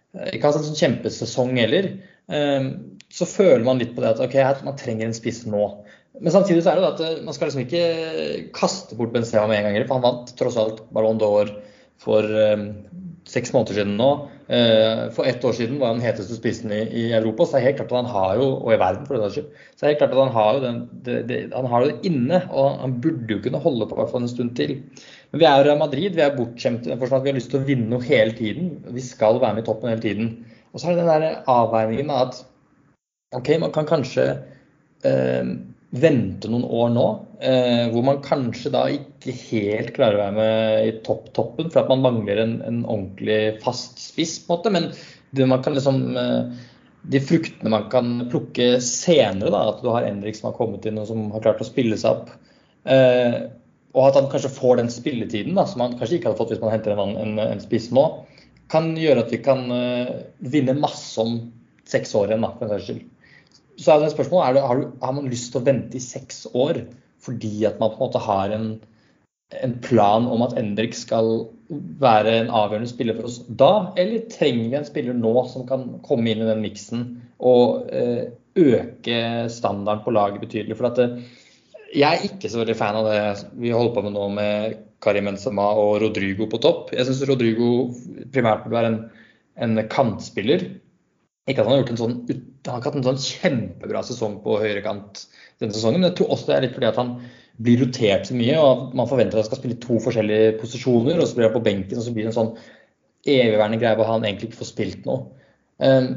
ikke 0.10 0.42
har 0.42 0.52
hatt 0.52 0.64
en 0.64 0.68
sånn 0.72 0.80
kjempesesong 0.80 1.52
heller, 1.62 1.88
eh, 2.34 2.70
så 3.14 3.28
føler 3.30 3.64
man 3.66 3.80
litt 3.82 3.96
på 3.96 4.04
det 4.04 4.12
at 4.12 4.22
ok, 4.26 4.38
man 4.68 4.78
trenger 4.78 5.08
en 5.08 5.16
spiss 5.16 5.46
nå. 5.50 5.64
Men 6.20 6.34
samtidig 6.34 6.66
så 6.66 6.74
er 6.74 6.82
det 6.82 6.90
at 6.90 7.24
man 7.24 7.36
skal 7.36 7.48
liksom 7.48 7.64
ikke 7.64 8.50
kaste 8.58 8.98
bort 9.00 9.14
Benzema 9.14 9.48
med 9.48 9.62
en 9.62 9.70
gang, 9.70 9.84
for 9.86 10.00
han 10.00 10.08
vant 10.08 10.34
tross 10.40 10.58
alt 10.60 10.82
Ballon 10.94 11.22
d'Or 11.22 11.54
for 12.00 12.26
um, 12.26 12.68
seks 13.30 13.52
måneder 13.54 13.78
siden 13.80 13.98
nå. 14.00 14.10
Uh, 14.50 15.10
for 15.14 15.28
ett 15.30 15.44
år 15.46 15.54
siden 15.54 15.78
var 15.82 15.94
han 15.94 16.02
heteste 16.02 16.38
spissen 16.38 16.72
i, 16.74 16.82
i, 16.88 17.04
Europa, 17.14 17.46
så 17.46 17.58
det 17.58 17.60
er 17.60 17.68
helt 17.68 17.82
klart 17.82 17.92
at 17.92 18.00
han 18.00 18.12
har 18.16 18.40
jo, 18.40 18.48
og 18.56 18.74
i 18.74 18.80
verden 18.82 19.06
for 19.06 19.20
den 19.20 19.34
skyld, 19.36 19.50
så 19.76 19.78
det 19.78 19.86
er 19.86 19.92
helt 19.92 20.02
klart 20.02 20.16
at 20.16 20.22
han 20.24 20.36
har 20.38 20.52
jo 20.56 20.64
den, 20.64 20.80
det, 21.06 21.18
det, 21.30 21.40
han 21.54 21.70
har 21.70 21.86
det 21.86 22.10
inne. 22.10 22.42
Og 22.50 22.80
han 22.82 22.98
burde 23.04 23.36
jo 23.36 23.42
kunne 23.46 23.64
holde 23.66 23.90
på 23.90 24.00
hvert 24.00 24.14
fall 24.14 24.26
en 24.26 24.32
stund 24.32 24.56
til. 24.58 24.78
Men 25.32 25.44
vi 25.44 25.50
er 25.50 25.58
jo 25.60 25.68
Real 25.68 25.82
Madrid, 25.82 26.16
vi 26.18 26.26
er 26.26 26.38
bortskjemte 26.38 26.96
at 26.96 27.02
vi 27.04 27.32
har 27.32 27.38
lyst 27.38 27.52
til 27.54 27.62
å 27.62 27.68
vinne 27.68 27.92
noe 27.92 28.06
hele 28.06 28.34
tiden. 28.38 28.78
Vi 28.96 29.04
skal 29.06 29.42
være 29.42 29.60
med 29.60 29.68
i 29.68 29.70
toppen 29.70 29.92
hele 29.92 30.06
tiden. 30.06 30.32
Og 30.74 30.82
så 30.82 30.90
er 30.90 30.98
det 30.98 31.04
den 31.04 31.26
der 31.26 31.44
avveiningen 31.50 32.14
av 32.14 32.30
at 32.30 32.40
OK, 33.38 33.52
man 33.62 33.74
kan 33.74 33.86
kanskje 33.90 34.26
uh, 35.06 35.52
vente 35.90 36.50
noen 36.52 36.66
år 36.66 36.90
nå, 36.94 37.06
eh, 37.42 37.86
hvor 37.90 38.04
man 38.06 38.22
kanskje 38.22 38.72
da 38.74 38.84
ikke 38.94 39.34
helt 39.50 39.94
klarer 39.96 40.20
å 40.20 40.24
være 40.28 40.36
med 40.38 40.88
i 40.88 40.92
topp-toppen 41.06 41.72
for 41.72 41.82
at 41.82 41.90
man 41.90 42.04
mangler 42.04 42.42
en, 42.44 42.60
en, 42.66 42.84
ordentlig 42.86 43.62
fast 43.64 43.98
spiss, 44.02 44.38
på 44.46 44.54
en 44.54 44.60
måte. 44.60 44.74
Men 44.76 44.90
det 45.34 45.48
man 45.50 45.64
kan 45.66 45.78
liksom 45.78 46.04
eh, 46.14 46.68
de 47.10 47.22
fruktene 47.24 47.74
man 47.74 47.88
kan 47.90 48.12
plukke 48.30 48.76
senere, 48.86 49.50
da, 49.50 49.64
at 49.72 49.82
du 49.82 49.90
har 49.90 50.06
Endrik 50.06 50.38
som 50.38 50.52
har 50.52 50.58
kommet 50.60 50.86
inn 50.86 51.00
og 51.02 51.10
som 51.10 51.30
har 51.34 51.46
klart 51.46 51.64
å 51.64 51.68
spille 51.68 51.98
seg 51.98 52.20
opp, 52.20 52.34
eh, 52.86 53.48
og 53.98 54.04
at 54.06 54.20
han 54.20 54.30
kanskje 54.30 54.54
får 54.54 54.78
den 54.78 54.92
spilletiden 54.94 55.58
da, 55.58 55.66
som 55.66 55.82
han 55.82 55.98
kanskje 55.98 56.20
ikke 56.20 56.30
hadde 56.30 56.42
fått 56.44 56.52
hvis 56.54 56.62
man 56.62 56.76
henter 56.76 56.94
en, 56.94 57.16
en, 57.18 57.40
en 57.42 57.64
spiss 57.64 57.90
nå, 57.96 58.06
kan 58.70 58.92
gjøre 58.94 59.24
at 59.24 59.32
vi 59.34 59.40
kan 59.42 59.64
uh, 59.74 60.12
vinne 60.46 60.76
masse 60.78 61.18
om 61.18 61.40
seks 61.90 62.12
år 62.14 62.30
igjen, 62.30 62.46
for 62.46 62.68
en 62.68 62.76
saks 62.76 62.86
skyld 62.86 63.08
så 63.80 63.96
er 63.96 64.04
det 64.04 64.14
spørsmålet 64.14 64.48
er 64.48 64.58
det, 64.58 64.66
har, 64.68 64.82
du, 64.82 64.92
har, 65.02 65.16
man 65.16 65.30
lyst 65.32 65.54
til 65.54 65.62
å 65.62 65.68
vente 65.68 65.98
i 65.98 66.04
seks 66.04 66.46
år 66.54 66.84
fordi 67.24 67.66
at 67.68 67.80
man 67.82 67.92
på 67.94 68.00
en 68.00 68.06
måte 68.06 68.22
har 68.24 68.54
en, 68.56 68.68
en 69.60 69.76
plan 69.84 70.28
om 70.32 70.44
at 70.46 70.56
Endrik 70.60 70.96
skal 70.96 71.48
være 72.02 72.36
en 72.42 72.52
avgjørende 72.56 72.92
spiller 72.92 73.18
for 73.18 73.30
oss 73.30 73.42
da, 73.48 73.72
eller 74.00 74.28
trenger 74.32 74.72
vi 74.72 74.80
en 74.80 74.88
spiller 74.88 75.18
nå 75.18 75.34
som 75.52 75.68
kan 75.70 75.86
komme 76.06 76.32
inn 76.32 76.44
i 76.44 76.50
den 76.50 76.64
miksen 76.64 77.06
og 77.40 77.92
eh, 77.96 78.32
øke 78.60 79.20
standarden 79.52 80.04
på 80.06 80.16
laget 80.16 80.44
betydelig? 80.44 80.78
For 80.80 80.90
at 80.90 81.00
det, 81.00 81.10
eh, 81.10 81.46
jeg 82.00 82.20
er 82.20 82.28
ikke 82.28 82.52
så 82.52 82.62
veldig 82.62 82.78
fan 82.78 83.00
av 83.00 83.08
det 83.10 83.22
vi 83.62 83.74
holder 83.74 83.96
på 83.96 84.06
med 84.06 84.16
nå 84.16 84.28
med 84.36 84.78
Karim 85.02 85.30
Benzema 85.30 85.72
og 85.80 85.96
Rodrigo 86.04 86.46
på 86.52 86.60
topp. 86.62 86.92
Jeg 86.94 87.08
syns 87.08 87.24
Rodrigo 87.30 87.90
primært 88.34 88.66
burde 88.66 88.76
være 88.76 88.92
en, 88.94 89.00
en 89.66 89.82
kantspiller 89.90 90.68
ikke 91.52 91.64
at 91.64 91.68
han 91.68 91.76
har 91.76 91.82
gjort 91.82 91.92
en 91.94 92.02
sånn, 92.02 92.16
han 92.68 92.74
har 92.76 92.86
hatt 92.86 92.98
en 93.00 93.06
sånn 93.08 93.22
kjempebra 93.24 94.02
sesong 94.06 94.40
på 94.44 94.58
høyrekant 94.62 95.24
denne 95.62 95.76
sesongen, 95.76 96.02
men 96.02 96.12
jeg 96.12 96.20
tror 96.20 96.34
også 96.36 96.50
det 96.50 96.56
er 96.58 96.66
litt 96.68 96.76
fordi 96.78 96.90
at 96.90 97.00
han 97.02 97.14
blir 97.60 97.82
rotert 97.84 98.30
så 98.30 98.38
mye. 98.38 98.56
og 98.60 98.96
Man 98.96 99.10
forventer 99.10 99.38
at 99.38 99.44
han 99.44 99.50
skal 99.50 99.62
spille 99.62 99.80
to 99.84 100.00
forskjellige 100.04 100.56
posisjoner, 100.62 101.20
og 101.20 101.28
så 101.28 101.38
blir 101.38 101.50
han 101.50 101.58
på 101.58 101.66
benken, 101.66 102.00
og 102.00 102.06
så 102.06 102.16
blir 102.16 102.28
det 102.28 102.32
en 102.34 102.40
sånn 102.40 102.54
evigværende 103.28 103.80
greie 103.82 104.00
hvor 104.00 104.08
han 104.08 104.26
egentlig 104.26 104.52
ikke 104.52 104.62
får 104.62 104.72
spilt 104.72 105.08
noe. 105.10 105.26
Um, 105.84 106.12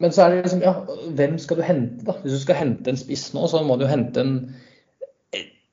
men 0.00 0.14
så 0.14 0.24
er 0.24 0.32
det 0.32 0.44
liksom, 0.46 0.62
ja, 0.64 0.74
hvem 1.18 1.36
skal 1.42 1.58
du 1.58 1.64
hente, 1.66 2.04
da? 2.06 2.14
Hvis 2.22 2.38
du 2.38 2.42
skal 2.44 2.60
hente 2.60 2.92
en 2.92 3.00
spiss 3.00 3.26
nå, 3.34 3.44
så 3.50 3.60
må 3.66 3.76
du 3.80 3.84
hente 3.90 4.22
en 4.22 4.34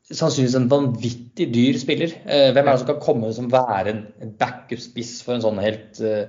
sannsynligvis 0.07 0.55
en 0.55 0.69
vanvittig 0.71 1.47
dyr 1.51 1.77
spiller. 1.79 2.13
Eh, 2.25 2.49
hvem 2.55 2.63
er 2.63 2.73
det 2.73 2.81
som 2.81 2.89
kan 2.91 3.01
komme 3.03 3.31
som 3.35 3.49
være 3.51 3.95
en 4.23 4.35
backup-spiss 4.39 5.17
for 5.25 5.35
en 5.35 5.43
sånn 5.43 5.59
helt 5.59 5.99
uh, 5.99 6.27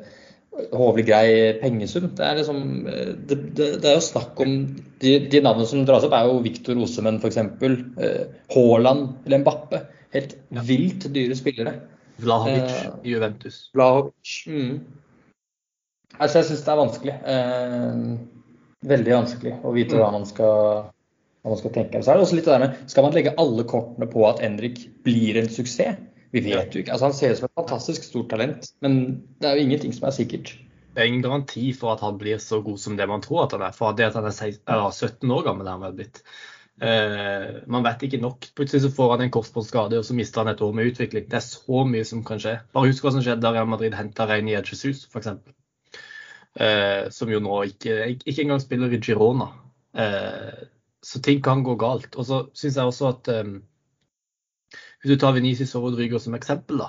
hovelig 0.73 1.07
grei 1.09 1.29
pengesum? 1.61 2.09
Det 2.17 2.25
er, 2.25 2.39
liksom, 2.41 2.63
eh, 2.91 3.13
det, 3.31 3.39
det, 3.57 3.69
det 3.83 3.91
er 3.91 3.99
jo 3.99 4.07
snakk 4.09 4.41
om 4.45 4.55
De, 4.99 5.13
de 5.31 5.43
navnene 5.45 5.69
som 5.71 5.85
dras 5.87 6.07
opp, 6.07 6.17
er 6.17 6.27
jo 6.27 6.41
Viktor 6.43 6.81
Osemen 6.83 7.21
f.eks. 7.23 7.39
Uh, 7.63 8.25
Haaland 8.55 9.27
eller 9.27 9.45
Mbappe. 9.45 9.83
Helt 10.17 10.35
vilt 10.67 11.07
dyre 11.15 11.37
spillere. 11.39 11.77
Vlahovic 12.19 12.73
eh, 12.73 12.89
i 13.05 13.15
Juventus. 13.15 13.61
Vlahovic. 13.77 14.35
Mm. 14.51 14.81
Altså, 16.19 16.41
jeg 16.41 16.49
syns 16.49 16.65
det 16.67 16.73
er 16.73 16.81
vanskelig. 16.81 17.17
Eh, 17.35 18.01
veldig 18.89 19.15
vanskelig 19.15 19.57
å 19.63 19.75
vite 19.77 19.95
mm. 19.95 20.03
hva 20.03 20.13
man 20.15 20.27
skal 20.27 20.57
hva 21.39 21.53
man 21.53 21.61
skal 21.61 21.75
tenke. 21.77 22.03
Så 22.03 22.11
er 22.11 22.19
det 22.19 22.27
også 22.27 22.39
litt 22.39 22.49
det 22.49 22.57
der 22.57 22.65
med, 22.65 22.79
Skal 22.91 23.07
man 23.07 23.15
legge 23.15 23.37
alle 23.39 23.65
kortene 23.69 24.09
på 24.11 24.27
at 24.27 24.43
Endrik 24.45 24.83
blir 25.07 25.39
en 25.39 25.51
suksess? 25.53 26.01
Vi 26.33 26.43
vet 26.45 26.75
jo 26.75 26.83
ikke. 26.83 26.93
altså 26.93 27.09
Han 27.09 27.17
ser 27.17 27.33
ut 27.33 27.41
som 27.41 27.49
et 27.49 27.61
fantastisk 27.61 28.05
stort 28.05 28.31
talent, 28.33 28.73
men 28.85 28.99
det 29.41 29.49
er 29.49 29.57
jo 29.57 29.65
ingenting 29.67 29.95
som 29.97 30.09
er 30.09 30.17
sikkert. 30.17 30.55
Det 30.93 31.03
er 31.05 31.09
ingen 31.09 31.23
garanti 31.23 31.71
for 31.77 31.95
at 31.95 32.03
han 32.03 32.19
blir 32.19 32.41
så 32.43 32.61
god 32.65 32.79
som 32.83 32.97
det 32.99 33.07
man 33.09 33.23
tror 33.25 33.45
at 33.45 33.53
han 33.55 33.63
er. 33.63 33.75
For 33.77 33.97
det 33.97 34.09
at 34.09 34.17
han 34.19 34.27
er 34.27 34.91
17 34.91 35.31
år 35.31 35.45
gammel, 35.47 35.67
er 35.67 35.77
han 35.77 35.85
vel 35.87 35.99
blitt. 36.01 36.23
Uh, 36.79 37.59
man 37.71 37.87
vet 37.87 38.03
ikke 38.07 38.21
nok. 38.23 38.49
Plutselig 38.59 38.85
så 38.85 38.91
får 38.95 39.13
han 39.15 39.25
en 39.27 39.33
korsbåndskade, 39.35 39.99
og 39.99 40.05
så 40.07 40.15
mister 40.15 40.45
han 40.45 40.53
et 40.53 40.63
år 40.63 40.75
med 40.75 40.93
utvikling. 40.93 41.29
Det 41.31 41.39
er 41.41 41.47
så 41.47 41.85
mye 41.87 42.07
som 42.07 42.25
kan 42.27 42.43
skje. 42.43 42.59
Bare 42.75 42.91
husk 42.91 43.07
hva 43.07 43.15
som 43.15 43.25
skjedde 43.25 43.43
da 43.45 43.55
Real 43.55 43.71
Madrid 43.71 43.97
henta 43.99 44.29
Reini 44.31 44.55
Jesus, 44.55 45.07
f.eks. 45.11 45.33
Uh, 46.59 47.07
som 47.15 47.31
jo 47.31 47.41
nå 47.43 47.63
ikke, 47.71 47.99
ikke 48.27 48.45
engang 48.45 48.63
spiller 48.63 48.95
i 48.95 49.01
Girona. 49.03 49.51
Uh, 49.95 50.67
så 51.03 51.23
ting 51.23 51.43
kan 51.43 51.65
gå 51.67 51.75
galt. 51.79 52.15
Og 52.19 52.27
så 52.27 52.45
syns 52.59 52.79
jeg 52.79 52.91
også 52.91 53.11
at 53.13 53.33
um, 53.43 53.59
hvis 54.99 55.15
du 55.15 55.21
tar 55.21 55.35
Venicius 55.37 55.75
og 55.79 55.89
Rodrigo 55.89 56.21
som 56.23 56.37
eksempel, 56.39 56.83
da, 56.83 56.89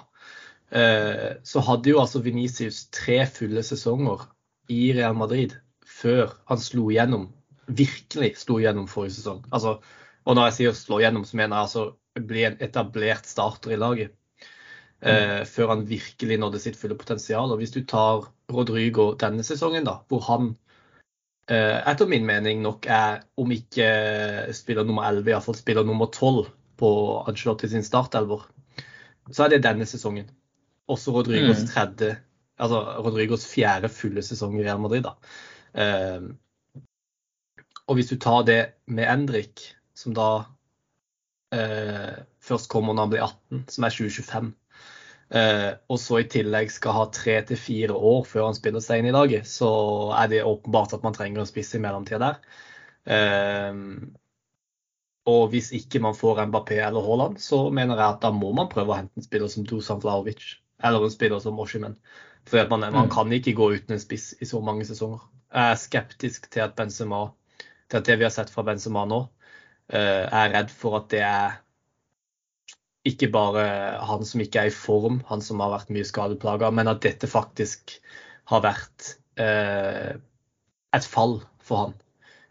uh, 0.74 1.32
så 1.46 1.64
hadde 1.66 1.94
jo 1.94 2.02
altså 2.02 2.24
Venicius 2.26 2.86
tre 2.96 3.22
fulle 3.30 3.64
sesonger 3.66 4.28
i 4.74 4.92
Real 4.98 5.18
Madrid 5.18 5.58
før 5.86 6.34
han 6.50 6.62
slo 6.62 6.88
igjennom. 6.90 7.28
Virkelig 7.68 8.36
slo 8.42 8.60
igjennom 8.60 8.88
forrige 8.90 9.20
sesong. 9.20 9.44
Altså, 9.54 9.78
og 10.26 10.38
når 10.38 10.50
jeg 10.50 10.58
sier 10.58 10.78
slå 10.78 11.02
igjennom, 11.02 11.26
så 11.26 11.38
mener 11.38 11.58
jeg 11.58 11.68
altså 11.68 12.26
bli 12.30 12.46
en 12.48 12.58
etablert 12.62 13.30
starter 13.30 13.76
i 13.76 13.80
laget. 13.80 14.16
Uh, 15.00 15.46
før 15.48 15.76
han 15.76 15.86
virkelig 15.88 16.38
nådde 16.42 16.60
sitt 16.60 16.78
fulle 16.78 16.98
potensial. 17.00 17.54
Og 17.54 17.62
hvis 17.62 17.72
du 17.72 17.84
tar 17.88 18.26
Rodrigo 18.52 19.14
denne 19.22 19.46
sesongen, 19.48 19.86
da, 19.88 20.02
hvor 20.10 20.26
han 20.28 20.54
Eh, 21.50 21.78
etter 21.90 22.06
min 22.06 22.28
mening 22.30 22.62
nok 22.62 22.86
er, 22.94 23.24
om 23.42 23.50
ikke 23.50 23.86
spiller 24.54 24.86
nummer 24.86 25.08
11, 25.10 25.32
iallfall 25.32 25.56
spiller 25.58 25.88
nummer 25.88 26.06
12 26.14 26.46
på 26.80 26.90
Angelotti 27.28 27.70
sin 27.72 27.86
startelver, 27.86 28.46
så 29.30 29.46
er 29.46 29.54
det 29.54 29.64
denne 29.66 29.88
sesongen. 29.90 30.30
Også 30.90 31.14
Rodrigos 31.14 31.66
mm. 31.66 31.68
tredje, 31.70 32.14
altså 32.58 32.82
Rodrigos 33.06 33.46
fjerde 33.48 33.92
fulle 33.94 34.24
sesong 34.26 34.58
i 34.58 34.64
Real 34.64 34.82
Madrid. 34.82 35.06
da. 35.06 35.16
Eh, 35.74 36.30
og 37.90 37.98
hvis 37.98 38.10
du 38.10 38.18
tar 38.22 38.46
det 38.46 38.62
med 38.88 39.10
Endrik, 39.10 39.68
som 39.98 40.16
da 40.18 40.30
eh, 41.54 42.24
først 42.42 42.70
kommer 42.70 42.94
når 42.94 43.06
han 43.06 43.14
blir 43.14 43.28
18, 43.28 43.64
som 43.76 43.86
er 43.86 43.96
2025, 43.98 44.52
Eh, 45.30 45.72
og 45.94 46.00
så 46.02 46.24
i 46.24 46.30
tillegg 46.30 46.72
skal 46.74 46.96
ha 46.96 47.04
tre 47.14 47.36
til 47.46 47.60
fire 47.62 47.94
år 47.94 48.24
før 48.26 48.48
han 48.48 48.56
spiller 48.58 48.82
seg 48.82 49.02
inn 49.02 49.12
i 49.12 49.14
laget, 49.14 49.46
så 49.50 49.70
er 50.18 50.32
det 50.32 50.46
åpenbart 50.48 50.96
at 50.98 51.06
man 51.06 51.14
trenger 51.14 51.44
en 51.44 51.50
spiss 51.50 51.76
i 51.78 51.82
mellomtida 51.84 52.20
der. 52.24 52.40
Og 55.30 55.52
hvis 55.54 55.72
ikke 55.76 56.02
man 56.04 56.18
får 56.18 56.44
Mbappé 56.50 56.80
eller 56.86 57.06
Haaland, 57.06 57.38
så 57.44 57.68
mener 57.70 58.00
jeg 58.00 58.16
at 58.16 58.24
da 58.24 58.32
må 58.34 58.52
man 58.58 58.72
prøve 58.72 58.94
å 58.94 58.98
hente 58.98 59.20
en 59.20 59.26
spiller 59.26 59.52
som 59.52 59.68
Dusan 59.68 60.02
Vlaovic 60.04 60.56
eller 60.84 61.04
en 61.06 61.14
spiller 61.14 61.42
som 61.44 61.60
Oshimen. 61.60 61.98
For 62.50 62.70
man, 62.72 62.86
man, 62.88 63.10
mm. 63.10 63.12
kan 63.14 63.34
ikke 63.36 63.56
gå 63.58 63.72
uten 63.76 63.96
en 63.96 64.02
spiss 64.02 64.32
i 64.40 64.48
så 64.48 64.62
mange 64.64 64.88
sesonger. 64.88 65.22
Jeg 65.54 65.74
er 65.74 65.82
skeptisk 65.82 66.48
til 66.54 66.64
at 66.66 66.76
Benzema, 66.78 67.26
til 67.90 68.00
at 68.00 68.08
det 68.08 68.20
vi 68.20 68.26
har 68.26 68.34
sett 68.34 68.52
fra 68.54 68.64
Benzema 68.66 69.04
nå, 69.10 69.20
eh, 69.92 70.24
er 70.26 70.54
redd 70.54 70.72
for 70.74 71.02
at 71.02 71.10
det 71.14 71.24
er 71.26 71.60
ikke 73.10 73.30
bare 73.34 73.66
han 74.06 74.26
som 74.28 74.42
ikke 74.44 74.64
er 74.64 74.72
i 74.72 74.76
form, 74.76 75.22
han 75.30 75.44
som 75.44 75.62
har 75.64 75.74
vært 75.74 75.92
mye 75.94 76.08
skadeplaga, 76.08 76.72
men 76.76 76.92
at 76.92 77.02
dette 77.06 77.30
faktisk 77.32 77.96
har 78.52 78.64
vært 78.66 79.14
eh, 79.40 80.18
et 80.96 81.08
fall 81.08 81.40
for 81.64 81.86
han. 81.86 81.98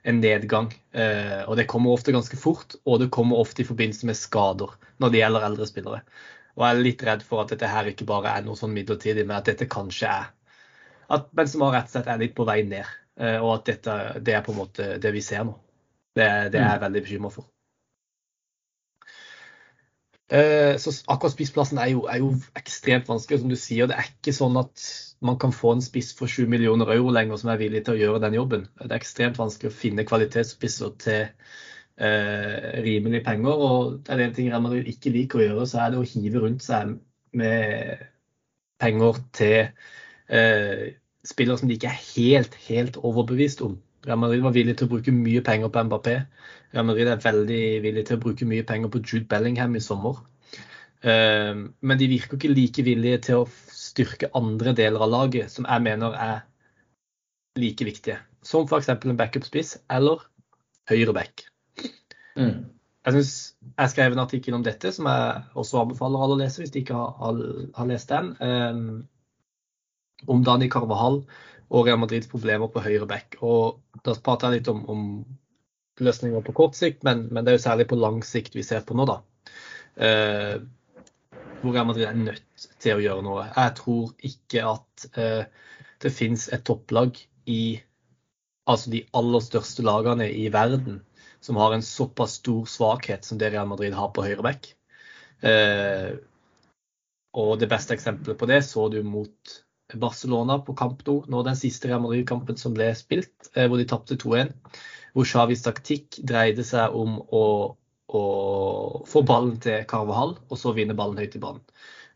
En 0.07 0.21
nedgang. 0.23 0.71
Eh, 0.95 1.43
og 1.47 1.57
det 1.59 1.67
kommer 1.71 1.95
ofte 1.95 2.15
ganske 2.15 2.39
fort, 2.39 2.77
og 2.87 3.01
det 3.03 3.11
kommer 3.15 3.41
ofte 3.43 3.65
i 3.65 3.69
forbindelse 3.69 4.07
med 4.07 4.19
skader 4.19 4.75
når 5.03 5.13
det 5.13 5.23
gjelder 5.23 5.47
eldre 5.49 5.67
spillere. 5.69 6.03
Og 6.59 6.65
jeg 6.65 6.75
er 6.75 6.87
litt 6.87 7.05
redd 7.07 7.25
for 7.27 7.43
at 7.43 7.53
dette 7.55 7.71
her 7.71 7.91
ikke 7.91 8.07
bare 8.09 8.33
er 8.35 8.47
noe 8.47 8.59
sånn 8.59 8.75
midlertidig, 8.75 9.27
men 9.27 9.39
at 9.39 9.51
dette 9.51 9.71
kanskje 9.71 10.11
er 10.11 10.35
At 11.15 11.31
Benzema 11.33 11.71
rett 11.73 11.87
og 11.89 11.95
slett 11.95 12.09
er 12.13 12.19
litt 12.21 12.35
på 12.37 12.45
vei 12.45 12.59
ned. 12.69 12.89
Eh, 13.19 13.39
og 13.41 13.55
at 13.59 13.71
dette, 13.71 13.95
det 14.21 14.35
er 14.37 14.43
på 14.45 14.53
en 14.53 14.59
måte 14.61 14.89
det 15.01 15.13
vi 15.15 15.23
ser 15.25 15.47
nå. 15.49 15.55
Det, 16.15 16.27
det 16.53 16.59
er 16.59 16.67
jeg 16.67 16.81
mm. 16.81 16.85
veldig 16.85 17.03
bekymra 17.07 17.31
for. 17.33 17.47
Eh, 20.29 20.77
så 20.77 20.93
akkurat 21.09 21.33
spissplassen 21.33 21.79
er 21.81 21.89
jo, 21.95 22.03
er 22.05 22.21
jo, 22.21 22.35
ekstremt 22.59 23.09
vanskelig, 23.09 23.41
som 23.41 23.53
du 23.53 23.57
sier. 23.57 23.89
Det 23.89 23.97
er 23.97 24.11
ikke 24.11 24.35
sånn 24.37 24.59
at 24.61 24.83
man 25.25 25.39
kan 25.41 25.55
få 25.57 25.73
en 25.75 25.83
spiss 25.83 26.13
for 26.19 26.29
7 26.31 26.45
millioner 26.53 26.91
euro 26.95 27.15
lenger 27.15 27.41
som 27.41 27.51
er 27.53 27.63
villig 27.63 27.83
til 27.87 27.97
å 27.97 28.03
gjøre 28.03 28.21
den 28.27 28.37
jobben. 28.37 28.67
Det 28.77 28.91
er 28.91 28.99
ekstremt 28.99 29.41
vanskelig 29.41 29.73
å 29.73 29.79
finne 29.79 30.05
kvalitetsspisser 30.09 30.93
til 31.01 31.23
eh, 31.25 32.69
rimelige 32.85 33.25
penger. 33.25 33.65
Og 33.71 33.97
det 34.05 34.15
er 34.15 34.25
en 34.27 34.37
ting 34.37 34.53
Real 34.53 34.93
ikke 34.93 35.15
liker 35.17 35.41
å 35.41 35.47
gjøre, 35.47 35.67
så 35.71 35.83
er 35.87 35.95
det 35.95 36.03
å 36.03 36.09
hive 36.13 36.45
rundt 36.45 36.67
seg 36.67 36.99
med 37.39 38.07
penger 38.79 39.25
til 39.37 39.59
eh, 40.29 40.85
spillere 41.27 41.61
som 41.61 41.73
de 41.73 41.81
ikke 41.81 41.91
er 41.91 42.05
helt, 42.13 42.61
helt 42.69 43.01
overbevist 43.01 43.65
om. 43.65 43.81
Real 44.07 44.19
Madrid 44.21 44.45
var 44.45 44.55
villig 44.55 44.77
til 44.79 44.87
å 44.87 44.93
bruke 44.93 45.13
mye 45.15 45.43
penger 45.45 45.71
på 45.75 45.83
Mbappé. 45.89 46.15
Real 46.75 46.87
Madrid 46.87 47.11
er 47.11 47.23
veldig 47.23 47.63
villig 47.83 48.05
til 48.07 48.19
å 48.19 48.23
bruke 48.23 48.47
mye 48.49 48.67
penger 48.67 48.93
på 48.93 49.03
Jude 49.03 49.27
Bellingham 49.31 49.75
i 49.75 49.83
sommer. 49.83 50.21
Ehm, 51.03 51.69
men 51.81 51.99
de 51.99 52.09
virker 52.11 52.39
ikke 52.39 52.53
like 52.53 52.85
villige 52.87 53.21
til 53.29 53.43
å 53.43 53.49
styrke 53.75 54.31
andre 54.39 54.75
deler 54.79 55.03
av 55.05 55.13
laget, 55.13 55.51
som 55.51 55.67
jeg 55.69 55.85
mener 55.85 56.15
er 56.15 56.41
like 57.59 57.87
viktige. 57.87 58.19
Som 58.43 58.67
f.eks. 58.69 58.91
en 58.95 59.19
backup-spiss 59.19 59.77
eller 59.91 60.23
høyre 60.91 61.15
back. 61.15 61.45
Mm. 62.39 62.71
Jeg, 63.05 63.13
synes, 63.13 63.35
jeg 63.73 63.91
skrev 63.91 64.15
en 64.15 64.23
artikkel 64.23 64.55
om 64.55 64.65
dette, 64.65 64.93
som 64.95 65.09
jeg 65.11 65.45
også 65.59 65.83
anbefaler 65.83 66.23
alle 66.23 66.39
å 66.39 66.41
lese 66.43 66.63
hvis 66.63 66.75
de 66.75 66.85
ikke 66.85 66.99
har, 66.99 67.15
har, 67.19 67.45
har 67.79 67.89
lest 67.91 68.15
den. 68.15 68.35
Um, 68.39 69.07
om 70.27 70.43
Dani 70.47 70.69
Carvahall 70.71 71.23
og 71.69 71.87
Real 71.87 72.01
Madrids 72.01 72.31
problemer 72.31 72.71
på 72.73 72.83
høyre 72.85 73.07
back. 73.09 73.37
Og 73.45 73.81
da 74.05 74.15
prater 74.25 74.55
jeg 74.55 74.63
litt 74.63 74.71
om, 74.73 74.85
om 74.89 75.03
løsninger 76.01 76.45
på 76.47 76.55
kort 76.57 76.79
sikt, 76.79 77.03
men, 77.07 77.27
men, 77.33 77.45
det 77.45 77.53
er 77.53 77.59
jo 77.59 77.67
særlig 77.67 77.89
på 77.91 77.99
lang 77.99 78.23
sikt 78.25 78.57
vi 78.57 78.65
ser 78.67 78.85
på 78.87 78.97
nå, 78.97 79.09
da. 79.09 79.19
Eh, 79.99 80.55
hvor 81.59 81.75
Real 81.75 81.89
Madrid 81.89 82.07
er 82.07 82.19
nødt 82.19 82.69
til 82.79 82.97
å 82.97 83.03
gjøre 83.03 83.27
noe. 83.27 83.49
Jeg 83.51 83.75
tror 83.81 84.15
ikke 84.31 84.65
at 84.71 85.09
eh, 85.19 85.69
det 86.03 86.15
finnes 86.15 86.47
et 86.55 86.65
topplag 86.67 87.19
i 87.51 87.63
altså 88.69 88.93
de 88.93 89.03
aller 89.17 89.43
største 89.43 89.83
lagene 89.85 90.29
i 90.29 90.49
verden 90.53 91.01
som 91.41 91.57
har 91.57 91.75
en 91.75 91.85
såpass 91.85 92.37
stor 92.41 92.67
svakhet 92.69 93.25
som 93.25 93.39
det 93.41 93.53
Real 93.55 93.69
Madrid 93.71 93.95
har 93.97 94.11
på 94.15 94.25
høyre 94.27 94.45
back. 94.45 94.73
Eh, 95.41 96.19
og 97.39 97.59
det 97.61 97.69
beste 97.71 97.95
eksempelet 97.95 98.39
på 98.39 98.49
det 98.51 98.63
så 98.67 98.89
du 98.93 99.01
mot 99.07 99.59
Barcelona 99.97 100.59
på 100.61 100.75
kamp 100.77 101.01
nå, 101.07 101.23
nå 101.33 101.43
den 101.47 101.57
siste 101.57 101.89
Real 101.89 102.03
Madrid-kampen 102.05 102.59
som 102.61 102.75
ble 102.77 102.91
spilt, 102.97 103.49
eh, 103.55 103.69
hvor 103.69 103.81
de 103.81 103.87
tapte 103.89 104.19
2-1. 104.21 104.53
Hvor 105.17 105.29
Xavis 105.29 105.65
taktikk 105.65 106.19
dreide 106.29 106.65
seg 106.67 106.95
om 106.95 107.17
å, 107.33 107.45
å, 108.13 108.23
få 109.09 109.23
ballen 109.27 109.57
til 109.65 109.87
Carvahall, 109.89 110.37
og 110.49 110.61
så 110.61 110.75
vinne 110.77 110.97
ballen 110.99 111.19
høyt 111.19 111.39
i 111.39 111.43
banen. 111.43 111.65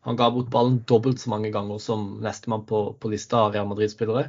Han 0.05 0.19
ga 0.19 0.29
bort 0.35 0.50
ballen 0.52 0.83
dobbelt 0.91 1.23
så 1.23 1.31
mange 1.33 1.52
ganger 1.55 1.81
som 1.81 2.19
nestemann 2.23 2.67
på, 2.69 2.85
på 3.00 3.12
lista 3.12 3.47
av 3.47 3.57
Real 3.57 3.71
Madrid-spillere. 3.71 4.29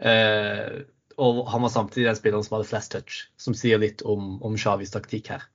Eh, 0.00 0.82
og 1.22 1.44
han 1.48 1.62
var 1.64 1.72
samtidig 1.72 2.08
den 2.10 2.18
spilleren 2.18 2.44
som 2.44 2.58
hadde 2.58 2.68
flest 2.68 2.92
touch, 2.92 3.20
som 3.40 3.54
sier 3.56 3.78
litt 3.80 4.02
om, 4.04 4.36
om 4.44 4.58
Xavis 4.58 4.92
taktikk 4.92 5.30
her. 5.36 5.46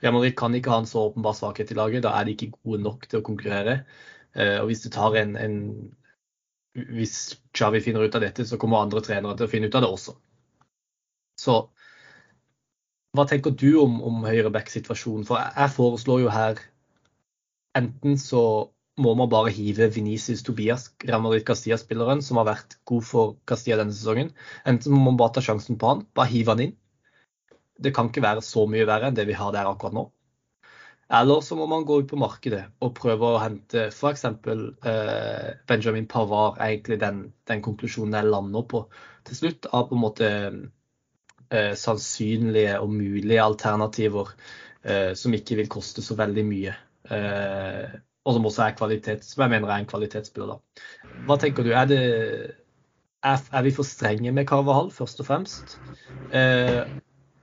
Real 0.00 0.16
Madrid 0.16 0.38
kan 0.38 0.54
ikke 0.56 0.72
ha 0.72 0.80
en 0.80 0.88
så 0.88 1.04
åpenbar 1.10 1.36
svakhet 1.36 1.70
i 1.74 1.76
laget. 1.76 2.06
Da 2.06 2.14
er 2.16 2.24
de 2.24 2.34
ikke 2.34 2.54
gode 2.56 2.80
nok 2.86 3.04
til 3.06 3.20
å 3.20 3.26
konkurrere. 3.26 3.82
Eh, 4.32 4.56
og 4.62 4.70
hvis 4.70 4.86
du 4.86 4.88
tar 4.94 5.18
en, 5.20 5.36
en 5.36 5.58
hvis 6.74 7.14
Xavi 7.56 7.80
finner 7.82 8.06
ut 8.06 8.14
av 8.14 8.22
dette, 8.24 8.46
så 8.46 8.58
kommer 8.60 8.84
andre 8.84 9.02
trenere 9.04 9.36
til 9.36 9.48
å 9.48 9.50
finne 9.50 9.70
ut 9.70 9.76
av 9.78 9.84
det 9.84 9.90
også. 9.90 10.14
Så 11.40 11.56
hva 13.16 13.24
tenker 13.26 13.54
du 13.58 13.72
om, 13.82 13.96
om 14.06 14.20
høyreback-situasjonen? 14.22 15.24
For 15.26 15.40
jeg 15.42 15.74
foreslår 15.74 16.20
jo 16.24 16.34
her 16.34 16.60
enten 17.78 18.18
så 18.20 18.42
må 19.00 19.14
man 19.16 19.30
bare 19.32 19.52
hive 19.54 19.88
Venicius 19.94 20.44
Tobias, 20.46 20.90
Real 21.06 21.22
Madrid 21.24 21.46
Castilla-spilleren, 21.48 22.22
som 22.22 22.38
har 22.40 22.48
vært 22.50 22.76
god 22.90 23.06
for 23.06 23.34
Castilla 23.48 23.80
denne 23.80 23.96
sesongen. 23.96 24.30
Enten 24.68 24.94
må 24.94 25.02
man 25.08 25.18
bare 25.20 25.34
ta 25.36 25.44
sjansen 25.44 25.78
på 25.80 25.90
han, 25.90 26.04
bare 26.14 26.30
hive 26.30 26.54
han 26.54 26.64
inn. 26.66 26.74
Det 27.80 27.94
kan 27.96 28.10
ikke 28.10 28.24
være 28.24 28.44
så 28.44 28.66
mye 28.68 28.86
verre 28.86 29.08
enn 29.08 29.16
det 29.16 29.24
vi 29.30 29.38
har 29.38 29.54
der 29.56 29.70
akkurat 29.70 29.96
nå. 29.96 30.04
Eller 31.10 31.40
så 31.42 31.56
må 31.58 31.66
man 31.66 31.84
gå 31.86 32.00
ut 32.02 32.10
på 32.10 32.18
markedet 32.20 32.62
og 32.84 32.92
prøve 32.94 33.32
å 33.32 33.40
hente 33.42 33.88
f.eks. 33.90 34.24
Eh, 34.24 35.48
Benjamin 35.66 36.06
Pavard, 36.10 36.60
egentlig 36.62 37.00
den, 37.02 37.24
den, 37.50 37.62
konklusjonen 37.64 38.14
jeg 38.14 38.30
lander 38.30 38.66
på 38.70 38.84
til 39.26 39.40
slutt, 39.40 39.66
av 39.74 39.88
på 39.88 39.98
en 39.98 40.04
måte 40.04 40.28
eh, 41.50 41.74
sannsynlige 41.78 42.78
og 42.78 42.94
mulige 42.94 43.42
alternativer 43.42 44.30
eh, 44.86 45.10
som 45.18 45.34
ikke 45.34 45.58
vil 45.58 45.72
koste 45.72 46.04
så 46.04 46.14
veldig 46.20 46.46
mye. 46.46 46.76
Eh, 47.10 47.98
og 48.22 48.36
som 48.36 48.46
også 48.46 48.64
er 48.68 48.78
kvalitet, 48.78 49.26
som 49.26 49.42
jeg 49.42 49.54
mener 49.56 49.70
er 49.70 49.82
en 49.82 49.90
kvalitetsspiller. 49.90 50.62
Hva 51.26 51.40
tenker 51.42 51.66
du? 51.66 51.72
Er, 51.74 51.90
det, 51.90 52.00
er, 53.26 53.46
er 53.50 53.66
vi 53.66 53.74
for 53.74 53.88
strenge 53.88 54.30
med 54.36 54.46
Carvahall, 54.46 54.92
først 54.94 55.24
og 55.24 55.30
fremst? 55.32 55.78
Eh, 56.30 56.84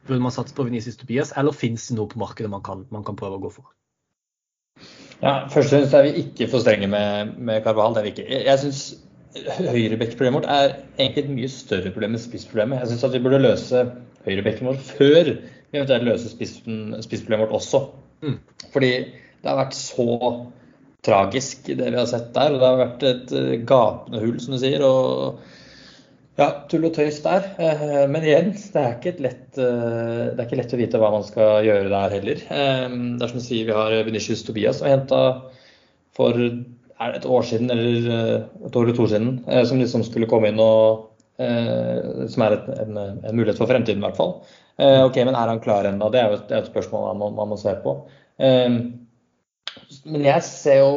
burde 0.07 0.23
man 0.23 0.33
satse 0.33 0.55
på 0.55 0.65
Venices 0.67 0.97
Tobias, 0.99 1.33
eller 1.37 1.55
finnes 1.55 1.87
det 1.89 1.97
noe 1.97 2.09
på 2.11 2.21
markedet 2.21 2.51
man 2.51 2.63
kan, 2.65 2.85
man 2.93 3.05
kan 3.07 3.17
prøve 3.19 3.39
å 3.39 3.43
gå 3.43 3.51
for? 3.59 3.67
Ja, 5.21 5.47
Først 5.49 5.71
og 5.71 5.79
fremst 5.79 5.95
er 5.97 6.05
vi 6.05 6.23
ikke 6.23 6.47
for 6.51 6.61
strenge 6.61 6.89
med, 6.91 7.35
med 7.37 7.63
Carvahal. 7.65 7.95
Det 7.95 8.01
er 8.01 8.07
vi 8.07 8.13
ikke. 8.15 8.27
Jeg, 8.29 8.43
jeg 8.45 8.63
syns 8.63 8.81
høyrebekkproblemet 9.57 10.39
vårt 10.39 10.49
er 10.49 10.75
egentlig 10.97 11.23
et 11.23 11.31
mye 11.33 11.49
større 11.51 11.93
problem 11.93 12.15
enn 12.15 12.21
spissproblemet. 12.21 12.81
Jeg 12.83 12.93
syns 12.93 13.07
at 13.07 13.15
vi 13.15 13.23
burde 13.25 13.41
løse 13.41 13.83
høyrebekken 14.27 14.69
vår 14.69 14.77
før 14.91 15.31
vi 15.31 15.79
eventuelt 15.79 16.07
løser 16.07 16.33
spissproblemet 16.33 17.43
vårt 17.45 17.57
også. 17.59 17.83
Mm. 18.25 18.37
Fordi 18.73 18.91
det 19.41 19.49
har 19.49 19.59
vært 19.59 19.77
så 19.77 20.07
tragisk, 21.07 21.69
det 21.69 21.91
vi 21.91 21.99
har 21.99 22.09
sett 22.09 22.33
der. 22.35 22.53
og 22.53 22.61
Det 22.61 22.69
har 22.69 22.81
vært 22.81 23.05
et 23.07 23.35
eh, 23.37 23.53
gapende 23.67 24.21
hull, 24.23 24.39
som 24.43 24.55
du 24.55 24.61
sier. 24.61 24.83
og 24.85 25.56
ja, 26.37 26.47
tull 26.69 26.87
og 26.87 26.93
tøys 26.95 27.19
der. 27.25 27.45
Eh, 27.61 28.03
men 28.11 28.25
igjen, 28.25 28.51
det 28.73 28.81
er, 28.81 28.95
ikke 28.97 29.23
lett, 29.25 29.45
eh, 29.57 30.23
det 30.31 30.37
er 30.37 30.45
ikke 30.45 30.59
lett 30.59 30.75
å 30.75 30.79
vite 30.79 31.01
hva 31.01 31.11
man 31.13 31.25
skal 31.27 31.65
gjøre 31.65 31.91
der 31.93 32.15
heller. 32.15 32.43
Det 32.47 33.25
er 33.25 33.31
som 33.31 33.41
du 33.41 33.45
sier, 33.45 33.67
vi 33.69 33.77
har 33.77 33.95
Venitius 34.07 34.45
Tobias 34.47 34.83
og 34.83 34.91
henta 34.91 35.21
for 36.17 36.37
et 36.37 37.27
år 37.29 37.45
siden, 37.45 37.69
eller 37.73 38.07
et 38.65 38.77
år 38.77 38.87
eller 38.87 38.97
to 38.97 39.05
siden, 39.09 39.35
som 39.69 39.81
liksom 39.81 40.05
skulle 40.05 40.29
komme 40.29 40.49
inn 40.49 40.63
og 40.63 41.13
Som 41.37 42.41
er 42.41 42.55
en, 42.81 42.95
en, 42.97 43.35
mulighet 43.37 43.59
for 43.59 43.69
fremtiden, 43.69 43.99
i 44.01 44.05
hvert 44.07 44.17
fall. 44.17 44.31
Ok, 44.81 45.19
Men 45.21 45.35
er 45.37 45.51
han 45.51 45.59
klar 45.61 45.85
ennå? 45.85 46.07
Det 46.09 46.17
er 46.17 46.31
jo 46.31 46.39
et, 46.39 46.53
et 46.57 46.71
spørsmål 46.71 47.03
man 47.11 47.19
må, 47.21 47.27
man 47.37 47.51
må 47.51 47.57
se 47.61 47.75
på. 47.83 47.93
Men 48.41 50.25
jeg 50.25 50.41
ser 50.47 50.81
jo 50.81 50.95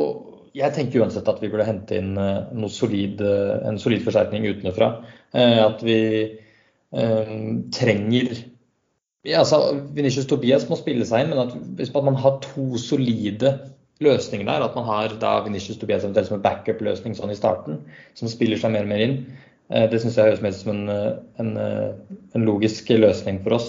jeg 0.56 0.75
tenker 0.75 1.04
uansett 1.04 1.28
at 1.30 1.40
vi 1.42 1.50
burde 1.50 1.66
hente 1.66 1.99
inn 2.00 2.16
eh, 2.18 2.66
solid, 2.73 3.20
eh, 3.23 3.56
en 3.68 3.78
solid 3.78 4.02
forsterkning 4.06 4.49
utenfra. 4.50 4.92
Eh, 5.31 5.59
at 5.63 5.83
vi 5.87 5.99
um, 6.91 7.67
trenger 7.71 8.33
ja, 9.23 9.43
altså, 9.45 9.77
Venitius 9.95 10.27
Tobias 10.27 10.65
må 10.67 10.79
spille 10.81 11.05
seg 11.07 11.23
inn, 11.23 11.35
men 11.35 11.43
at 11.43 11.53
hvis 11.79 11.93
man 11.93 12.17
har 12.19 12.41
to 12.43 12.81
solide 12.81 13.53
løsninger 14.01 14.49
der, 14.49 14.65
at 14.65 14.79
man 14.79 14.89
har 14.89 15.13
da 15.21 15.35
Venitius 15.45 15.79
Tobias 15.79 16.07
eventuelt 16.07 16.31
som 16.31 16.39
en 16.39 16.47
backup-løsning 16.47 17.15
sånn 17.19 17.35
i 17.35 17.37
starten, 17.37 17.83
som 18.17 18.33
spiller 18.33 18.59
seg 18.59 18.73
mer 18.73 18.89
og 18.89 18.91
mer 18.95 19.05
inn, 19.05 19.19
det 19.69 20.01
syns 20.01 20.17
jeg 20.17 20.31
høres 20.31 20.41
mer 20.43 20.57
ut 20.57 20.59
som 20.63 20.73
en, 20.73 21.21
en, 21.45 21.51
en 21.61 22.47
logisk 22.49 22.89
løsning 22.97 23.43
for 23.45 23.59
oss. 23.59 23.69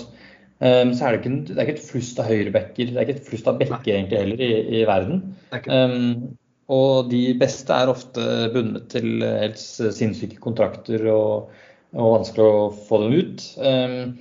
Så 0.64 1.04
er 1.04 1.18
det, 1.18 1.20
ikke, 1.20 1.34
det 1.52 1.58
er 1.58 1.68
ikke 1.68 1.76
et 1.76 1.90
flust 1.92 2.24
av 2.24 2.32
høyrebacker, 2.32 2.88
det 2.88 2.96
er 2.96 3.06
ikke 3.10 3.18
et 3.20 3.28
flust 3.28 3.52
av 3.52 3.60
bekker 3.60 3.92
egentlig 3.92 4.24
heller 4.24 4.46
i, 4.48 4.52
i 4.80 4.86
verden. 4.88 5.22
Um, 5.68 6.32
og 6.72 7.12
de 7.12 7.22
beste 7.40 7.76
er 7.76 7.92
ofte 7.92 8.24
bundet 8.54 8.88
til 8.94 9.24
helt 9.24 9.60
sinnssyke 9.60 10.40
kontrakter 10.44 11.04
og, 11.12 11.52
og 11.98 12.14
vanskelig 12.16 12.48
å 12.48 12.68
få 12.88 13.02
dem 13.04 13.16
ut. 13.18 13.48
Um, 13.60 14.14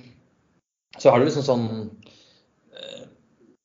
så 0.99 1.11
har 1.11 1.21
du 1.21 1.27
liksom 1.29 1.45
sånn 1.47 1.67
eh, 2.75 3.03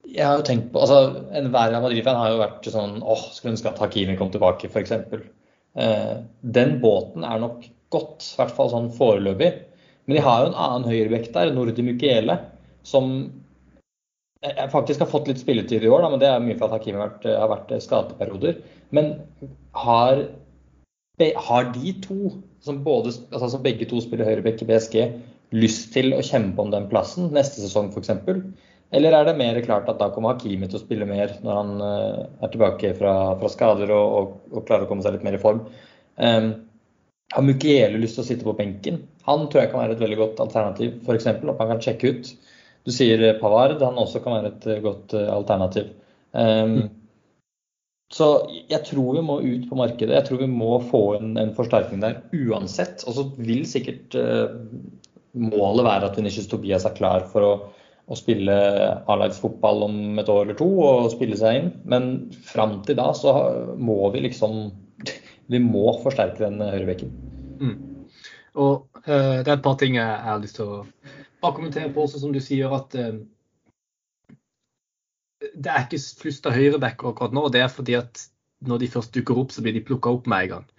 Jeg 0.06 0.22
har 0.22 0.38
jo 0.38 0.44
tenkt 0.46 0.68
på 0.70 0.84
altså 0.84 1.24
Enhver 1.34 1.72
Real 1.72 1.82
Madrid-fan 1.82 2.20
har 2.20 2.30
jo 2.30 2.42
vært 2.44 2.68
sånn 2.70 3.00
åh, 3.02 3.24
skulle 3.34 3.56
ønske 3.56 3.72
at 3.72 3.82
Hakimi 3.82 4.14
kom 4.20 4.30
tilbake, 4.34 4.70
f.eks. 4.70 4.94
Uh, 5.76 6.22
den 6.56 6.78
båten 6.84 7.26
er 7.26 7.42
nok 7.42 7.66
godt, 7.94 8.22
i 8.22 8.38
hvert 8.38 8.54
fall 8.54 8.70
sånn 8.70 8.92
foreløpig. 8.94 9.50
Men 10.06 10.18
de 10.18 10.22
har 10.22 10.44
jo 10.44 10.52
en 10.52 10.60
annen 10.62 10.86
høyrebekk 10.86 11.32
der, 11.34 11.50
Nordi 11.54 11.82
Mukiele 11.82 12.38
som 12.86 13.10
jeg 14.54 14.72
faktisk 14.72 15.02
har 15.02 15.10
fått 15.10 15.28
litt 15.30 15.40
spilletid 15.42 15.84
i 15.84 15.90
år, 15.90 16.04
da, 16.04 16.10
men 16.12 16.22
det 16.22 16.28
er 16.30 16.42
mye 16.42 16.56
for 16.58 16.68
at 16.68 16.78
Hakim 16.78 16.98
har 16.98 17.10
vært, 17.10 17.26
har 17.40 17.50
vært 17.52 17.72
skadeperioder. 17.84 18.60
Men 18.96 19.14
har, 19.76 20.22
har, 21.48 21.72
de 21.74 21.94
to, 22.04 22.36
som, 22.64 22.82
både, 22.86 23.14
altså 23.32 23.50
som 23.56 23.64
begge 23.64 23.88
to 23.90 24.02
spiller 24.04 24.28
høyrebekk 24.28 24.64
i 24.64 24.70
BSG, 24.70 25.00
lyst 25.56 25.92
til 25.94 26.14
å 26.16 26.22
kjempe 26.26 26.62
om 26.62 26.72
den 26.74 26.88
plassen 26.90 27.30
neste 27.34 27.62
sesong 27.62 27.92
f.eks.? 27.94 28.12
Eller 28.94 29.16
er 29.16 29.26
det 29.26 29.38
mer 29.38 29.58
klart 29.66 29.88
at 29.90 29.98
da 29.98 30.10
kommer 30.14 30.34
Hakimi 30.34 30.68
til 30.70 30.78
å 30.78 30.84
spille 30.84 31.08
mer 31.08 31.32
når 31.42 31.58
han 31.58 31.72
uh, 31.82 32.20
er 32.46 32.52
tilbake 32.52 32.92
fra, 32.98 33.14
fra 33.40 33.50
skader 33.50 33.90
og, 33.90 34.16
og, 34.18 34.36
og, 34.52 34.64
klarer 34.68 34.86
å 34.86 34.90
komme 34.90 35.02
seg 35.02 35.16
litt 35.16 35.26
mer 35.26 35.38
i 35.38 35.42
form? 35.42 35.64
Um, 36.22 36.52
har 37.34 37.42
Mukiele 37.42 37.98
lyst 37.98 38.20
til 38.20 38.22
å 38.22 38.28
sitte 38.28 38.46
på 38.46 38.54
benken? 38.58 39.00
Han 39.26 39.48
tror 39.50 39.64
jeg 39.64 39.72
kan 39.72 39.82
være 39.82 39.96
et 39.96 40.04
veldig 40.04 40.20
godt 40.20 40.42
alternativ, 40.44 41.00
f.eks. 41.02 41.26
At 41.32 41.42
man 41.42 41.72
kan 41.72 41.82
sjekke 41.82 42.14
ut. 42.14 42.30
Du 42.86 42.92
sier 42.94 43.22
Pavard, 43.40 43.80
han 43.82 43.98
også 43.98 44.22
kan 44.22 44.38
være 44.38 44.52
et 44.52 44.68
eh, 44.70 44.82
godt 44.84 45.16
eh, 45.18 45.26
alternativ. 45.32 45.90
Um, 46.36 46.84
så 48.14 48.28
jeg 48.70 48.84
tror 48.86 49.16
vi 49.16 49.24
må 49.26 49.40
ut 49.42 49.64
på 49.66 49.78
markedet. 49.78 50.14
Jeg 50.14 50.26
tror 50.28 50.44
vi 50.44 50.50
må 50.50 50.76
få 50.92 51.00
en, 51.16 51.32
en 51.40 51.50
forsterkning 51.56 52.04
der 52.04 52.20
uansett. 52.30 53.02
Og 53.10 53.16
så 53.16 53.24
vil 53.40 53.64
sikkert 53.66 54.14
uh, 54.14 54.54
målet 55.34 55.88
være 55.88 56.12
at 56.12 56.20
Venicius 56.20 56.46
Tobias 56.52 56.86
er 56.86 56.94
klar 56.94 57.26
for 57.32 57.42
å, 57.42 57.52
å 58.06 58.18
spille 58.18 58.54
A-lagsfotball 59.10 59.82
om 59.88 60.22
et 60.22 60.30
år 60.30 60.44
eller 60.44 60.60
to 60.60 60.70
og 60.86 61.10
spille 61.16 61.38
seg 61.40 61.58
inn. 61.58 61.74
Men 61.90 62.10
fram 62.46 62.78
til 62.86 63.00
da 63.02 63.10
så 63.18 63.34
må 63.74 64.04
vi 64.14 64.28
liksom 64.28 64.68
Vi 65.50 65.58
må 65.62 65.92
forsterke 66.02 66.42
den 66.42 66.58
høyrebekken. 66.58 67.10
Mm. 67.62 67.76
Og 68.62 68.86
uh, 69.06 69.42
det 69.42 69.50
er 69.50 69.56
et 69.58 69.66
par 69.66 69.76
ting 69.82 69.98
jeg 69.98 70.22
har 70.30 70.38
lyst 70.42 70.58
til 70.58 70.70
å 70.70 70.80
bare 71.42 71.56
kommentere 71.56 71.92
på 71.92 72.04
også, 72.06 72.20
som 72.22 72.32
du 72.34 72.40
sier, 72.42 72.72
at 72.72 72.96
uh, 72.98 73.18
det 75.54 75.72
er 75.72 75.84
ikke 75.84 76.00
flust 76.22 76.46
av 76.48 76.56
høyrebacker 76.56 77.10
akkurat 77.10 77.34
nå. 77.36 77.46
og 77.46 77.52
Det 77.54 77.62
er 77.64 77.72
fordi 77.72 77.98
at 77.98 78.22
når 78.66 78.80
de 78.82 78.92
først 78.92 79.14
dukker 79.14 79.42
opp, 79.42 79.52
så 79.52 79.62
blir 79.64 79.76
de 79.76 79.84
plukka 79.84 80.12
opp 80.16 80.30
med 80.30 80.46
en 80.46 80.54
gang. 80.54 80.70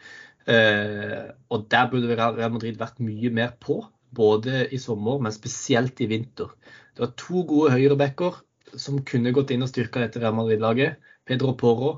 Uh, 0.48 1.30
og 1.54 1.68
der 1.72 1.90
burde 1.92 2.18
Real 2.18 2.54
Madrid 2.54 2.80
vært 2.80 3.02
mye 3.04 3.32
mer 3.34 3.54
på, 3.64 3.82
både 4.18 4.66
i 4.74 4.80
sommer, 4.82 5.20
men 5.22 5.36
spesielt 5.36 6.00
i 6.02 6.08
vinter. 6.10 6.54
Det 6.96 7.04
var 7.04 7.16
to 7.20 7.44
gode 7.48 7.74
høyrebacker 7.76 8.40
som 8.80 9.02
kunne 9.08 9.34
gått 9.36 9.52
inn 9.54 9.64
og 9.64 9.72
styrka 9.72 10.02
dette 10.04 10.22
Real 10.24 10.36
Madrid-laget. 10.38 10.98
Pedro 11.28 11.54
Porro 11.60 11.92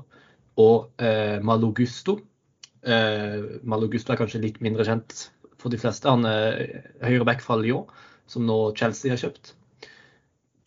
og 0.58 0.90
uh, 1.00 1.38
Malogusto. 1.46 2.18
Uh, 2.80 3.60
Malo 3.62 3.86
er 3.92 4.18
kanskje 4.18 4.42
litt 4.42 4.60
mindre 4.64 4.86
kjent 4.88 5.30
for 5.60 5.72
de 5.72 5.78
fleste. 5.80 6.10
Han 6.10 6.26
er 6.26 6.82
høyreback 7.04 7.44
fra 7.44 7.58
Lyon 7.60 7.88
som 8.30 8.46
nå 8.46 8.58
Chelsea 8.78 9.12
har 9.12 9.20
kjøpt. 9.20 9.54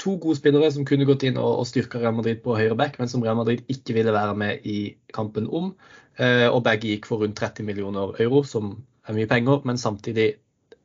To 0.03 0.17
gode 0.19 0.35
spillere 0.35 0.71
som 0.73 0.85
kunne 0.87 1.07
gått 1.07 1.23
inn 1.27 1.37
og, 1.39 1.61
og 1.61 1.67
styrka 1.69 2.01
Real 2.01 2.15
Madrid 2.17 2.41
på 2.43 2.57
høyre 2.57 2.75
back, 2.79 2.97
men 2.99 3.11
som 3.11 3.23
Real 3.23 3.37
Madrid 3.39 3.63
ikke 3.71 3.95
ville 3.95 4.15
være 4.15 4.35
med 4.35 4.65
i 4.67 4.77
kampen 5.15 5.47
om. 5.47 5.71
Eh, 6.19 6.49
og 6.49 6.63
begge 6.65 6.91
gikk 6.91 7.07
for 7.09 7.23
rundt 7.23 7.39
30 7.39 7.65
millioner 7.67 8.11
euro, 8.23 8.43
som 8.47 8.75
er 9.07 9.15
mye 9.15 9.29
penger, 9.31 9.63
men 9.69 9.79
samtidig 9.79 10.33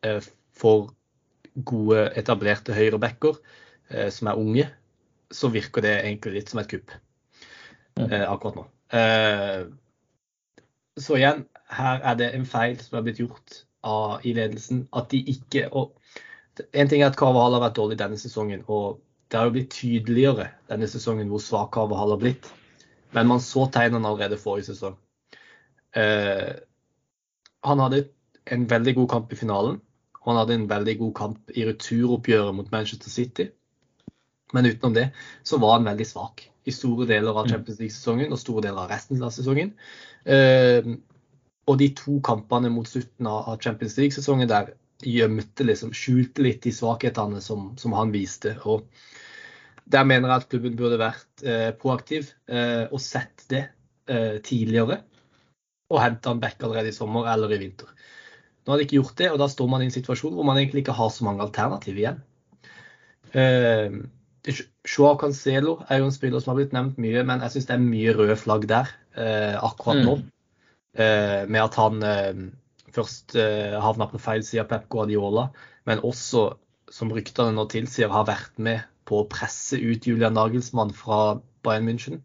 eh, 0.06 0.20
for 0.54 0.92
gode, 1.66 2.06
etablerte 2.18 2.76
høyrebacker 2.76 3.36
eh, 3.90 4.08
som 4.14 4.30
er 4.30 4.38
unge, 4.38 4.68
så 5.34 5.50
virker 5.52 5.84
det 5.84 5.96
egentlig 5.98 6.38
litt 6.38 6.52
som 6.52 6.62
et 6.62 6.70
kupp 6.70 6.94
eh, 6.94 8.24
akkurat 8.24 8.60
nå. 8.60 8.66
Eh, 8.94 9.66
så 10.98 11.18
igjen, 11.18 11.44
her 11.74 12.06
er 12.06 12.18
det 12.18 12.30
en 12.34 12.46
feil 12.48 12.78
som 12.80 12.98
er 12.98 13.06
blitt 13.06 13.20
gjort 13.22 13.62
av, 13.86 14.22
i 14.26 14.32
ledelsen. 14.36 14.86
At 14.96 15.10
de 15.12 15.20
ikke 15.34 15.68
og 15.76 15.98
en 16.72 16.88
ting 16.90 17.02
er 17.02 17.10
at 17.10 17.18
Carvahall 17.18 17.56
har 17.56 17.64
vært 17.66 17.76
dårlig 17.78 17.98
denne 18.00 18.18
sesongen, 18.20 18.64
og 18.66 19.00
det 19.28 19.38
har 19.38 19.48
jo 19.48 19.56
blitt 19.56 19.74
tydeligere 19.74 20.48
denne 20.70 20.88
sesongen 20.88 21.28
hvor 21.32 21.42
svak 21.44 21.72
Carvahall 21.76 22.14
har 22.14 22.22
blitt. 22.22 22.48
Men 23.16 23.28
man 23.28 23.42
så 23.44 23.66
tegnene 23.72 24.08
allerede 24.08 24.40
forrige 24.40 24.72
sesong. 24.72 24.96
Eh, 25.96 26.54
han 27.64 27.82
hadde 27.82 28.08
en 28.52 28.66
veldig 28.70 28.94
god 29.00 29.08
kamp 29.08 29.32
i 29.32 29.38
finalen. 29.38 29.80
Og 30.20 30.32
han 30.32 30.40
hadde 30.42 30.58
en 30.58 30.68
veldig 30.70 30.96
god 30.98 31.14
kamp 31.16 31.56
i 31.56 31.64
returoppgjøret 31.68 32.56
mot 32.56 32.70
Manchester 32.72 33.10
City. 33.10 33.48
Men 34.52 34.66
utenom 34.66 34.94
det 34.96 35.10
så 35.44 35.58
var 35.60 35.76
han 35.76 35.88
veldig 35.88 36.06
svak 36.08 36.46
i 36.68 36.72
store 36.72 37.06
deler 37.08 37.36
av 37.36 37.46
mm. 37.46 37.52
Champions 37.52 37.80
League-sesongen 37.80 38.32
og 38.32 38.40
store 38.40 38.64
deler 38.66 38.84
av 38.84 38.92
resten 38.92 39.22
av 39.24 39.32
sesongen. 39.32 39.74
Eh, 40.24 40.84
og 41.68 41.78
de 41.80 41.88
to 41.96 42.18
kampene 42.24 42.70
mot 42.72 42.88
slutten 42.88 43.28
av 43.28 43.56
Champions 43.60 43.96
League-sesongen 44.00 44.48
der 44.48 44.72
gjemte, 45.04 45.66
liksom, 45.66 45.92
skjulte 45.94 46.42
litt 46.42 46.62
de 46.64 46.72
svakhetene 46.74 47.42
som, 47.44 47.72
som, 47.78 47.94
han 47.94 48.10
viste. 48.14 48.56
og 48.64 48.88
Der 49.84 50.06
mener 50.08 50.32
jeg 50.32 50.42
at 50.42 50.48
klubben 50.50 50.78
burde 50.78 50.98
vært 51.00 51.44
eh, 51.44 51.70
proaktiv 51.78 52.32
eh, 52.50 52.86
og 52.90 53.00
sett 53.02 53.46
det. 53.52 53.68
eh, 54.08 54.38
tidligere 54.40 55.02
og 55.88 56.02
hente 56.02 56.28
han 56.28 56.40
back 56.40 56.62
allerede 56.62 56.92
i 56.92 56.96
sommer 56.96 57.28
eller 57.32 57.52
i 57.54 57.60
vinter. 57.62 57.88
Nå 58.64 58.72
har 58.72 58.80
de 58.80 58.84
ikke 58.84 58.98
gjort 58.98 59.16
det, 59.20 59.30
og 59.32 59.40
da 59.40 59.48
står 59.48 59.68
man 59.72 59.82
i 59.82 59.88
en 59.88 59.94
situasjon 59.94 60.34
hvor 60.36 60.44
man 60.44 60.60
egentlig 60.60 60.84
ikke 60.84 60.96
har 60.98 61.10
så 61.12 61.24
mange 61.24 61.44
alternativer 61.44 62.02
igjen. 62.02 62.18
Eh, 63.32 63.96
Joao 64.88 65.16
Cancelo 65.20 65.78
er 65.88 66.00
jo 66.00 66.08
en 66.08 66.14
spiller 66.14 66.40
som 66.40 66.52
har 66.52 66.60
blitt 66.60 66.74
nevnt 66.76 67.00
mye, 67.00 67.24
men 67.26 67.44
jeg 67.44 67.54
syns 67.54 67.68
det 67.70 67.76
er 67.76 67.84
mye 67.84 68.14
røde 68.16 68.36
flagg 68.40 68.68
der 68.68 68.92
eh, 69.16 69.56
akkurat 69.56 70.04
nå. 70.04 70.18
Mm. 70.20 70.28
Eh, 70.98 71.42
med 71.48 71.62
at 71.64 71.78
han 71.80 72.04
eh, 72.04 72.44
først 72.98 73.36
eh, 73.38 73.76
havna 73.82 74.08
på 74.10 74.20
feil 74.22 74.44
side 74.46 74.64
av 74.64 74.70
Pep 74.72 74.88
Guardiola, 74.92 75.48
men 75.88 76.02
også, 76.04 76.50
som 76.92 77.12
ryktene 77.14 77.54
nå 77.56 77.66
tilsier, 77.72 78.10
har 78.12 78.28
vært 78.28 78.56
med 78.62 78.84
på 79.08 79.22
å 79.22 79.28
presse 79.30 79.78
ut 79.78 80.06
Julian 80.08 80.36
Nagelsmann 80.36 80.92
fra 80.96 81.38
Bayern 81.64 81.88
München. 81.88 82.22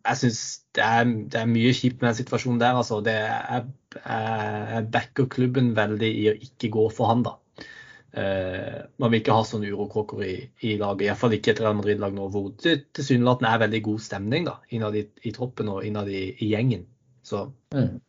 Jeg 0.00 0.16
syns 0.16 0.40
det, 0.74 0.86
det, 1.32 1.42
er 1.42 1.50
mye 1.50 1.72
kjipt 1.76 2.00
med 2.00 2.10
den 2.10 2.18
situasjonen 2.22 2.60
der. 2.62 2.78
altså. 2.80 3.00
Det 3.04 3.14
er, 3.14 3.68
jeg 4.00 4.88
backer 4.94 5.28
klubben 5.30 5.74
veldig 5.76 6.10
i 6.22 6.26
å 6.32 6.34
ikke 6.48 6.72
gå 6.72 6.86
for 6.94 7.12
han, 7.12 7.24
da. 7.26 7.36
Uh, 8.10 8.88
man 8.98 9.12
vil 9.12 9.20
ikke 9.20 9.34
ha 9.36 9.44
sånne 9.46 9.68
urokråker 9.70 10.22
i, 10.26 10.32
i 10.66 10.72
laget, 10.80 11.04
iallfall 11.06 11.36
ikke 11.36 11.52
et 11.52 11.60
Real 11.62 11.76
Madrid-lag 11.78 12.16
nå 12.16 12.24
hvor 12.34 12.48
det 12.58 12.88
tilsynelatende 12.98 13.52
er 13.54 13.60
veldig 13.62 13.80
god 13.86 14.00
stemning 14.02 14.48
da, 14.48 14.56
innad 14.74 14.96
i, 14.98 15.04
i 15.30 15.30
troppen 15.36 15.70
og 15.70 15.84
innad 15.86 16.10
i, 16.10 16.24
i 16.42 16.48
gjengen. 16.50 16.88
Så 17.22 17.44
mm. 17.76 18.00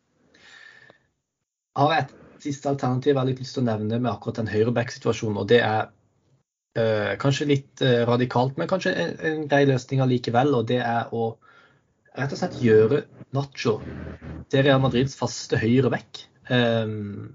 Har 1.78 1.94
jeg 1.94 2.04
et 2.04 2.14
siste 2.42 2.70
alternativ 2.70 3.12
jeg 3.12 3.20
har 3.20 3.28
litt 3.28 3.42
lyst 3.42 3.56
til 3.56 3.64
å 3.64 3.70
nevne 3.70 3.98
med 3.98 4.10
akkurat 4.12 4.40
den 4.42 4.50
høyreback-situasjonen, 4.52 5.38
og 5.40 5.48
det 5.52 5.60
er 5.64 5.92
øh, 6.78 7.12
kanskje 7.22 7.48
litt 7.50 7.84
øh, 7.86 8.02
radikalt, 8.08 8.58
men 8.58 8.70
kanskje 8.70 8.94
en, 9.04 9.14
en 9.30 9.46
grei 9.50 9.64
løsning 9.70 10.02
allikevel, 10.04 10.54
og 10.58 10.66
det 10.72 10.80
er 10.82 11.12
å 11.14 11.32
rett 12.18 12.34
og 12.34 12.40
slett 12.42 12.58
gjøre 12.60 13.04
Nacho 13.32 13.78
til 14.52 14.68
Madrids 14.82 15.16
faste 15.16 15.56
høyreback. 15.56 16.26
Um, 16.50 17.32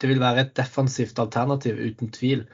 det 0.00 0.10
vil 0.10 0.22
være 0.22 0.42
et 0.42 0.56
defensivt 0.58 1.18
alternativ, 1.22 1.78
uten 1.78 2.10
tvil. 2.14 2.44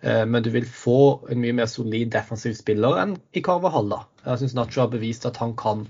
Eh, 0.00 0.24
men 0.28 0.44
du 0.44 0.50
vil 0.52 0.66
få 0.68 1.28
en 1.30 1.40
mye 1.40 1.56
mer 1.56 1.68
solid 1.70 2.12
defensiv 2.14 2.56
spiller 2.58 3.00
enn 3.02 3.16
i 3.36 3.42
Carvahall. 3.44 3.92
Jeg 4.24 4.42
syns 4.42 4.56
Nacho 4.56 4.84
har 4.84 4.92
bevist 4.92 5.26
at 5.28 5.40
han 5.42 5.54
kan 5.58 5.86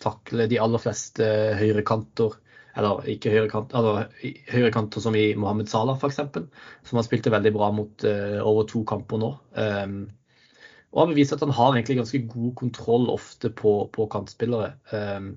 takle 0.00 0.48
de 0.50 0.60
aller 0.60 0.80
fleste 0.80 1.26
høyrekanter. 1.60 2.36
Eller 2.78 3.10
ikke 3.10 3.32
høyrekant, 3.34 3.74
altså, 3.74 4.06
høyrekanter 4.52 5.02
som 5.02 5.16
i 5.18 5.32
Mohammed 5.34 5.70
Salah 5.72 5.98
f.eks., 5.98 6.20
som 6.86 7.00
har 7.00 7.06
spilt 7.06 7.26
det 7.26 7.34
veldig 7.34 7.52
bra 7.56 7.70
mot 7.74 8.06
uh, 8.06 8.38
over 8.46 8.68
to 8.70 8.84
kamper 8.86 9.20
nå. 9.22 9.30
Um, 9.58 10.00
og 10.90 11.04
har 11.04 11.12
bevist 11.12 11.34
at 11.34 11.42
han 11.44 11.54
har 11.54 11.74
egentlig 11.74 12.00
ganske 12.00 12.22
god 12.30 12.52
kontroll 12.58 13.10
ofte 13.12 13.50
på, 13.54 13.74
på 13.94 14.06
kantspillere. 14.10 14.74
Um, 14.94 15.32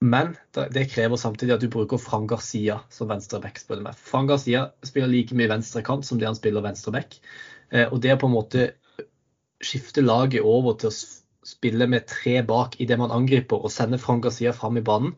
men 0.00 0.32
det 0.72 0.86
krever 0.88 1.20
samtidig 1.20 1.54
at 1.54 1.60
du 1.60 1.68
bruker 1.68 2.00
Fran 2.00 2.26
Garcia 2.26 2.78
som 2.88 3.10
venstreback, 3.10 3.60
spør 3.60 3.82
meg. 3.84 3.98
Fran 4.00 4.30
Garcia 4.30 4.70
spiller 4.86 5.12
like 5.12 5.36
mye 5.36 5.50
venstrekant 5.50 6.08
som 6.08 6.20
det 6.20 6.28
han 6.28 6.38
spiller 6.38 6.64
venstreback. 6.64 7.18
Eh, 7.68 7.84
og 7.84 8.00
det 8.00 8.14
er 8.14 8.20
på 8.20 8.30
en 8.30 8.38
måte 8.38 8.70
skifte 9.60 10.00
laget 10.00 10.40
over 10.40 10.78
til 10.80 10.88
å 10.88 10.94
spille 11.46 11.86
med 11.88 12.06
tre 12.10 12.40
bak 12.46 12.76
i 12.80 12.86
det 12.88 12.98
man 13.00 13.12
angriper, 13.14 13.60
og 13.60 13.72
sende 13.72 14.00
Frank 14.00 14.24
Garcia 14.26 14.52
fram 14.56 14.78
i 14.80 14.84
banen, 14.84 15.14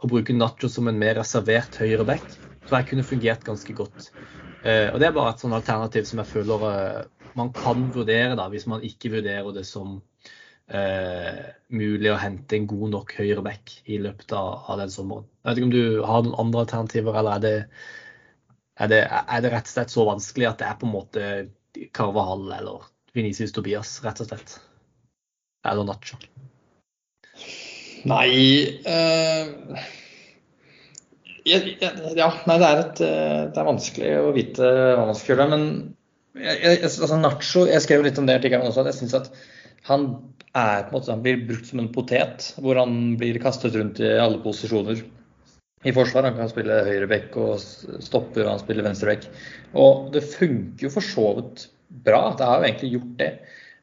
og 0.00 0.12
bruke 0.12 0.34
Nacho 0.34 0.68
som 0.72 0.88
en 0.88 0.98
mer 0.98 1.18
reservert 1.20 1.76
høyreback, 1.80 2.24
tror 2.66 2.80
jeg 2.80 2.90
kunne 2.90 3.06
fungert 3.06 3.44
ganske 3.44 3.74
godt. 3.76 4.10
Eh, 4.64 4.88
og 4.92 5.00
det 5.00 5.08
er 5.08 5.16
bare 5.16 5.34
et 5.34 5.42
sånn 5.42 5.56
alternativ 5.56 6.08
som 6.08 6.20
jeg 6.22 6.32
føler 6.32 6.66
eh, 6.70 7.02
man 7.38 7.52
kan 7.54 7.88
vurdere, 7.94 8.36
da, 8.38 8.48
hvis 8.52 8.66
man 8.70 8.84
ikke 8.84 9.12
vurderer 9.14 9.52
det 9.54 9.64
som 9.68 10.00
uh, 10.74 11.42
mulig 11.72 12.10
å 12.10 12.18
hente 12.20 12.56
en 12.58 12.68
god 12.70 12.94
nok 12.94 13.14
høyreback 13.18 13.74
i 13.90 14.00
løpet 14.02 14.34
av, 14.36 14.72
den 14.80 14.92
sommeren. 14.92 15.28
Jeg 15.40 15.48
vet 15.50 15.60
ikke 15.60 15.68
om 15.68 15.74
du 15.74 16.08
har 16.10 16.24
noen 16.26 16.38
andre 16.44 16.64
alternativer, 16.64 17.20
eller 17.20 17.36
er 17.36 17.44
det, 17.44 17.54
er 18.80 18.92
det, 18.92 19.02
er 19.06 19.44
det 19.44 19.52
rett 19.54 19.70
og 19.70 19.74
slett 19.74 19.94
så 19.94 20.08
vanskelig 20.08 20.50
at 20.50 20.62
det 20.62 20.68
er 20.70 20.80
på 20.80 20.88
en 20.88 20.96
måte 20.96 21.30
Carvahall 21.96 22.50
eller 22.58 22.90
Venicius 23.14 23.54
Tobias, 23.54 23.98
rett 24.04 24.22
og 24.24 24.30
slett? 24.30 24.58
Eller 25.68 25.84
Nacho? 25.88 26.16
Nei 28.08 28.80
uh, 28.88 29.80
ja, 31.48 31.60
nei, 32.46 32.56
det 32.60 32.66
er, 32.66 32.80
et, 32.80 33.00
eh, 33.04 33.38
det 33.50 33.60
er 33.60 33.68
vanskelig 33.68 34.10
å 34.20 34.32
vite 34.36 34.66
hva 34.66 35.06
man 35.08 35.16
skal 35.16 35.34
gjøre. 35.34 35.46
Men 35.52 35.64
jeg, 36.40 36.82
altså 36.84 37.18
Nacho 37.18 37.64
Jeg 37.68 37.84
skrev 37.84 38.04
litt 38.06 38.18
om 38.20 38.28
det 38.28 38.38
i 38.38 38.52
også. 38.58 38.82
at 38.82 38.90
Jeg 38.92 38.98
syns 39.00 39.16
at 39.18 39.30
han 39.88 40.10
er 40.54 40.84
på 40.84 40.90
en 40.90 40.96
måte, 40.98 41.12
han 41.12 41.24
blir 41.24 41.46
brukt 41.48 41.70
som 41.70 41.80
en 41.82 41.92
potet, 41.94 42.50
hvor 42.60 42.78
han 42.78 43.16
blir 43.20 43.38
kastet 43.42 43.76
rundt 43.78 44.02
i 44.02 44.12
alle 44.20 44.40
posisjoner 44.44 45.00
i 45.86 45.94
forsvar. 45.96 46.28
Han 46.28 46.36
kan 46.36 46.52
spille 46.52 46.82
høyreback 46.86 47.36
og 47.40 47.60
stopper, 47.60 48.44
og 48.44 48.52
han 48.54 48.62
spiller 48.62 48.86
venstreback. 48.86 49.28
Og 49.80 50.10
det 50.14 50.26
funker 50.26 50.88
jo 50.88 50.92
for 50.92 51.06
så 51.06 51.26
vidt 51.38 51.68
bra. 52.04 52.34
Det 52.36 52.48
har 52.48 52.60
jo 52.60 52.68
egentlig 52.68 52.92
gjort 52.96 53.16
det. 53.22 53.30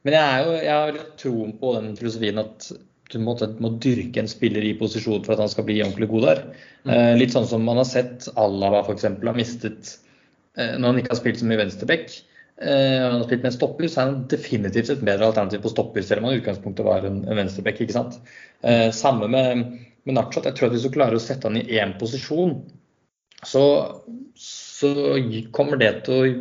Men 0.06 0.18
jeg, 0.18 0.28
er 0.28 0.46
jo, 0.46 0.54
jeg 0.62 0.76
har 0.76 1.00
troen 1.20 1.56
på 1.60 1.74
den 1.78 1.96
filosofien 2.00 2.44
at 2.44 2.70
du 3.08 3.18
må, 3.24 3.38
må, 3.64 3.72
dyrke 3.84 4.20
en 4.20 4.30
spiller 4.30 4.66
i 4.68 4.76
posisjon 4.78 5.24
for 5.24 5.36
at 5.36 5.46
han 5.46 5.52
skal 5.52 5.66
bli 5.68 5.80
ordentlig 5.82 6.10
god 6.12 6.26
der. 6.28 6.42
Mm. 6.84 6.92
Eh, 6.94 7.14
litt 7.22 7.36
sånn 7.36 7.48
som 7.50 7.64
man 7.64 7.80
har 7.80 7.88
sett 7.88 8.28
Alava 8.36 8.84
f.eks. 8.84 9.08
har 9.08 9.38
mistet 9.38 9.94
eh, 10.60 10.76
når 10.76 10.88
han 10.90 11.02
ikke 11.02 11.14
har 11.16 11.22
spilt 11.22 11.40
så 11.42 11.48
mye 11.48 11.62
venstreback 11.64 12.12
Eh, 12.62 13.04
han 13.04 13.20
har 13.20 13.24
spilt 13.24 13.44
med 13.44 13.52
en 13.52 13.58
stopper, 13.58 13.88
så 13.88 14.00
er 14.02 14.08
han 14.08 14.24
definitivt 14.32 14.90
et 14.90 15.04
bedre 15.06 15.28
alternativ 15.30 15.62
på 15.62 15.70
stopper, 15.70 16.02
selv 16.02 16.24
om 16.24 16.30
han 16.30 16.38
i 16.38 16.40
utgangspunktet 16.42 16.88
var 16.88 17.06
en, 17.06 17.20
en 17.28 17.38
venstreback. 17.38 17.82
ikke 17.84 17.94
sant? 17.94 18.18
Eh, 18.66 18.90
samme 18.96 19.30
med, 19.30 19.62
med 20.08 20.18
Nachat. 20.18 20.50
Jeg 20.50 20.58
tror 20.58 20.72
at 20.72 20.78
hvis 20.78 20.88
du 20.88 20.94
klarer 20.94 21.20
å 21.20 21.22
sette 21.22 21.50
han 21.50 21.60
i 21.60 21.68
én 21.78 21.94
posisjon, 22.02 22.58
så, 23.46 23.64
så, 24.42 24.90
kommer 25.54 25.78
det 25.78 25.92
til 26.08 26.16
å 26.16 26.32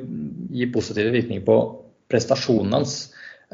gi 0.56 0.70
positive 0.72 1.12
virkninger 1.12 1.44
på 1.44 1.58
prestasjonen 2.08 2.78
hans. 2.78 2.96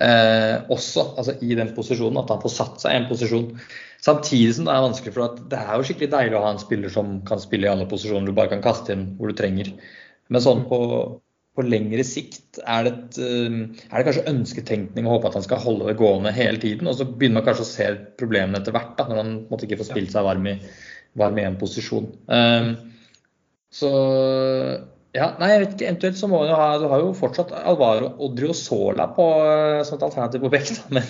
Eh, 0.01 0.55
også 0.73 1.05
altså 1.21 1.35
i 1.45 1.57
den 1.59 1.75
posisjonen, 1.77 2.23
at 2.23 2.31
han 2.33 2.41
får 2.43 2.55
satt 2.55 2.85
seg 2.85 2.95
i 2.95 3.01
en 3.01 3.09
posisjon. 3.11 3.51
Samtidig 4.03 4.55
som 4.57 4.69
det 4.69 4.77
er 4.77 4.87
vanskelig, 4.87 5.17
for 5.17 5.43
det 5.51 5.59
er 5.59 5.75
jo 5.77 5.89
skikkelig 5.89 6.13
deilig 6.15 6.39
å 6.39 6.47
ha 6.47 6.55
en 6.55 6.63
spiller 6.63 6.93
som 6.93 7.19
kan 7.29 7.43
spille 7.43 7.69
i 7.69 7.73
alle 7.73 7.91
posisjoner 7.91 8.31
du 8.31 8.37
bare 8.37 8.51
kan 8.55 8.65
kaste 8.65 8.97
inn 8.97 9.13
hvor 9.19 9.31
du 9.31 9.37
trenger. 9.39 9.75
Men 10.33 10.45
sånn 10.45 10.65
på 10.71 10.81
på 11.53 11.65
lengre 11.67 12.05
sikt 12.07 12.61
er 12.65 12.87
det, 12.87 12.93
et, 12.93 13.19
um, 13.21 13.57
er 13.91 13.93
det, 13.93 14.05
kanskje 14.07 14.31
ønsketenkning 14.31 15.09
å 15.09 15.17
håpe 15.17 15.29
at 15.29 15.37
han 15.37 15.45
skal 15.45 15.61
holde 15.61 15.91
det 15.91 15.99
gående 16.01 16.33
hele 16.33 16.61
tiden. 16.63 16.89
Og 16.89 16.97
så 16.97 17.05
begynner 17.05 17.41
man 17.41 17.49
kanskje 17.49 17.67
å 17.67 17.69
se 17.69 17.89
problemene 18.21 18.63
etter 18.63 18.73
hvert, 18.73 18.95
da, 18.97 19.05
når 19.09 19.21
han 19.21 19.35
måtte 19.51 19.69
ikke 19.69 19.83
få 19.83 19.91
spilt 19.91 20.15
seg 20.15 20.25
varm 20.25 20.49
i, 20.49 20.57
varm 21.21 21.37
i 21.37 21.45
en 21.45 21.59
posisjon. 21.61 22.09
Eh, 22.33 22.71
så 23.73 23.93
ja, 25.13 25.29
nei, 25.41 25.51
jeg 25.53 25.63
vet 25.63 25.73
ikke. 25.75 25.89
Eventuelt 25.91 26.19
så 26.19 26.29
må 26.31 26.41
du 26.49 26.55
ha 26.57 26.69
Du 26.81 26.87
har 26.89 27.03
jo 27.03 27.13
fortsatt 27.17 27.53
Alvaro 27.61 28.15
Odriozola 28.25 29.11
på, 29.13 29.27
uh, 29.45 29.81
som 29.85 29.99
et 29.99 30.07
alternativ 30.09 30.45
på 30.45 30.53
bekk, 30.53 30.73
men 30.95 31.05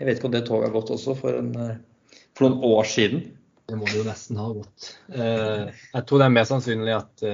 jeg 0.00 0.08
vet 0.08 0.18
ikke 0.18 0.30
om 0.30 0.34
det 0.34 0.46
toget 0.48 0.70
har 0.70 0.76
gått 0.78 0.94
også 0.94 1.16
for, 1.18 1.36
en, 1.42 1.52
uh, 1.58 2.22
for 2.36 2.48
noen 2.48 2.64
år 2.72 2.88
siden. 2.88 3.26
Det 3.68 3.76
må 3.80 3.88
det 3.88 4.00
jo 4.00 4.06
nesten 4.08 4.40
ha 4.40 4.48
gått. 4.52 4.90
Uh, 5.12 5.68
jeg 5.68 6.08
tror 6.08 6.22
det 6.22 6.28
er 6.28 6.36
mer 6.38 6.48
sannsynlig 6.48 6.96
at 6.96 7.28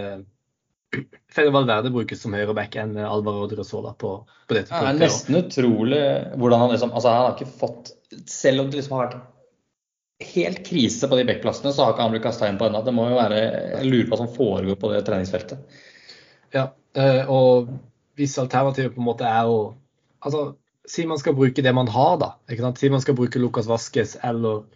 Fede 1.30 1.50
Valverde 1.54 1.92
brukes 1.94 2.18
som 2.22 2.34
høyreback 2.34 2.74
enn 2.82 2.96
Alvaro 2.98 3.44
Odriozola 3.46 3.92
på, 3.94 4.16
på 4.50 4.56
dette 4.56 4.72
punktet. 4.72 4.88
Det 4.88 4.90
er 4.90 5.04
nesten 5.04 5.38
utrolig 5.38 6.00
hvordan 6.34 6.64
han 6.64 6.72
liksom 6.74 6.90
Altså, 6.90 7.12
han 7.14 7.28
har 7.28 7.36
ikke 7.36 7.60
fått 7.60 7.92
Selv 8.26 8.64
om 8.64 8.72
det 8.72 8.80
liksom 8.80 8.96
har 8.96 9.04
vært 9.06 9.20
helt 10.34 10.64
krise 10.66 11.08
på 11.08 11.16
de 11.16 11.22
backplassene, 11.28 11.70
så 11.72 11.84
har 11.84 11.94
ikke 11.94 12.04
han 12.04 12.10
blitt 12.12 12.24
kasta 12.26 12.48
inn 12.50 12.58
på 12.60 12.66
ennå. 12.66 12.82
Det 12.84 12.92
må 12.92 13.06
jo 13.08 13.20
være 13.20 13.38
Jeg 13.38 13.86
lurer 13.86 14.08
på 14.08 14.16
hva 14.16 14.18
som 14.24 14.34
foregår 14.34 14.76
på 14.82 14.90
det 14.90 15.04
treningsfeltet. 15.06 15.78
Ja, 16.54 16.70
eh, 16.98 17.28
og 17.30 17.70
hvis 18.18 18.38
alternativet 18.38 18.94
på 18.94 19.02
en 19.02 19.10
måte 19.12 19.28
er 19.28 19.50
å 19.50 19.60
Altså, 20.20 20.40
si 20.84 21.06
man 21.08 21.16
skal 21.16 21.32
bruke 21.32 21.62
det 21.64 21.72
man 21.72 21.88
har, 21.88 22.18
da. 22.20 22.26
ikke 22.52 22.60
sant? 22.60 22.76
Si 22.76 22.90
man 22.92 23.00
skal 23.00 23.14
bruke 23.16 23.40
Lucas 23.40 23.64
Vasques 23.70 24.18
eller 24.20 24.66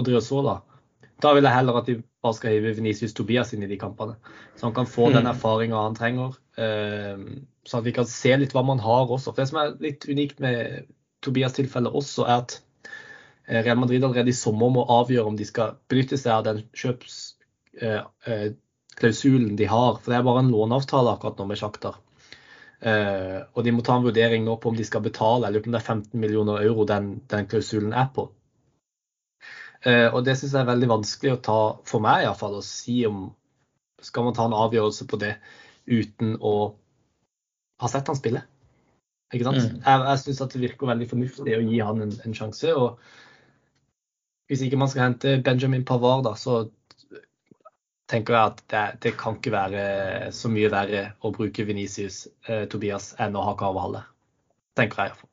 Odriozola. 0.00 0.62
Da 1.20 1.34
vil 1.36 1.44
jeg 1.44 1.52
heller 1.52 1.76
at 1.76 1.90
de 1.90 1.98
bare 2.24 2.38
skal 2.38 2.54
hive 2.54 2.72
Venicius 2.78 3.12
Tobias 3.12 3.52
inn 3.52 3.66
i 3.66 3.68
de 3.68 3.76
kampene. 3.76 4.16
Så 4.56 4.64
han 4.64 4.72
kan 4.72 4.88
få 4.88 5.10
mm. 5.10 5.18
den 5.18 5.28
erfaringa 5.28 5.82
han 5.82 5.98
trenger. 5.98 6.38
Eh, 6.56 7.20
så 7.68 7.82
at 7.82 7.84
vi 7.84 7.92
kan 7.98 8.08
se 8.08 8.32
litt 8.40 8.56
hva 8.56 8.64
man 8.64 8.80
har 8.80 9.12
også. 9.12 9.34
For 9.34 9.42
Det 9.42 9.50
som 9.50 9.60
er 9.60 9.76
litt 9.84 10.08
unikt 10.08 10.40
med 10.40 10.88
Tobias' 11.20 11.60
tilfelle 11.60 11.92
også, 11.92 12.24
er 12.24 12.46
at 12.46 12.56
eh, 13.44 13.60
Real 13.60 13.76
Madrid 13.82 14.00
allerede 14.00 14.32
i 14.32 14.40
sommer 14.40 14.72
må 14.72 14.88
avgjøre 14.88 15.28
om 15.28 15.36
de 15.36 15.44
skal 15.52 15.76
benytte 15.92 16.16
seg 16.16 16.32
av 16.38 16.48
den 16.48 16.64
kjøpsklausulen 16.72 18.60
eh, 19.02 19.56
de 19.58 19.66
har. 19.70 19.98
For 19.98 20.12
det 20.12 20.18
er 20.18 20.26
bare 20.26 20.44
en 20.44 20.52
låneavtale 20.54 21.16
akkurat 21.16 21.38
nå 21.38 21.48
med 21.50 21.60
Sjaktar. 21.60 22.00
og 22.84 23.60
de 23.64 23.72
må 23.72 23.80
ta 23.80 23.94
en 23.96 24.04
vurdering 24.04 24.42
nå 24.44 24.58
på 24.60 24.68
om 24.68 24.76
de 24.76 24.84
skal 24.84 25.00
betale, 25.00 25.46
eller 25.46 25.62
om 25.64 25.72
det 25.72 25.78
er 25.78 25.86
15 25.94 26.20
millioner 26.20 26.60
euro 26.66 26.84
den, 26.84 27.22
den 27.32 27.46
klausulen 27.48 27.94
er 27.96 28.10
på. 28.12 28.26
Eh, 29.84 30.08
og 30.08 30.22
det 30.24 30.38
syns 30.38 30.54
jeg 30.54 30.64
er 30.64 30.70
veldig 30.70 30.88
vanskelig 30.88 31.34
å 31.34 31.42
ta, 31.44 31.58
for 31.88 32.04
meg 32.04 32.24
iallfall, 32.24 32.58
å 32.60 32.64
si 32.64 33.02
om 33.08 33.26
Skal 34.04 34.26
man 34.26 34.34
ta 34.36 34.44
en 34.44 34.52
avgjørelse 34.52 35.06
på 35.08 35.16
det 35.16 35.30
uten 35.88 36.34
å 36.36 36.74
ha 37.80 37.88
sett 37.88 38.08
han 38.10 38.18
spille? 38.18 38.42
Ikke 39.32 39.46
sant? 39.46 39.62
Mm. 39.62 39.78
Jeg, 39.78 40.02
jeg 40.10 40.20
syns 40.20 40.40
det 40.52 40.60
virker 40.60 40.90
veldig 40.90 41.06
fornuftig 41.08 41.54
å 41.56 41.62
gi 41.64 41.78
han 41.80 42.02
en, 42.04 42.12
en 42.26 42.36
sjanse. 42.36 42.74
og 42.76 42.98
hvis 44.52 44.60
ikke 44.66 44.76
man 44.76 44.90
skal 44.92 45.06
hente 45.06 45.38
Benjamin 45.40 45.86
Pavard, 45.88 46.26
da, 46.26 46.34
så 46.36 46.66
tenker 48.14 48.36
jeg 48.36 48.54
at 48.54 48.64
det, 48.70 48.86
det, 49.04 49.14
kan 49.20 49.38
ikke 49.38 49.52
være 49.54 49.84
så 50.34 50.50
mye 50.52 50.70
verre 50.72 51.04
å 51.24 51.32
bruke 51.34 51.66
Venicius 51.66 52.24
eh, 52.48 52.64
Tobias 52.70 53.12
enn 53.22 53.36
å 53.36 53.44
ha 53.46 53.54
Carvahall 53.58 53.98
der. 53.98 54.10
Tenker 54.78 55.02
jeg 55.02 55.12
iallfall. 55.12 55.30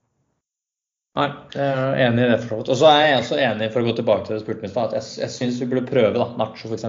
Nei, 1.19 1.27
jeg 1.51 1.67
er 1.67 1.97
enig 2.05 2.23
i 2.23 2.27
det. 2.31 2.39
for 2.45 2.63
Og 2.63 2.77
så 2.79 2.87
er 2.87 3.01
jeg 3.03 3.15
også 3.19 3.39
enig 3.43 3.71
for 3.73 3.83
å 3.83 3.89
gå 3.89 3.95
tilbake 3.97 4.27
til 4.27 4.37
det 4.37 4.43
spurte 4.45 4.63
mitt, 4.63 4.77
at 4.79 4.93
jeg, 4.95 5.07
jeg 5.25 5.33
syns 5.33 5.59
vi 5.59 5.67
burde 5.73 5.89
prøve 5.89 6.13
da, 6.15 6.27
Nacho 6.39 6.71
f.eks. 6.71 6.85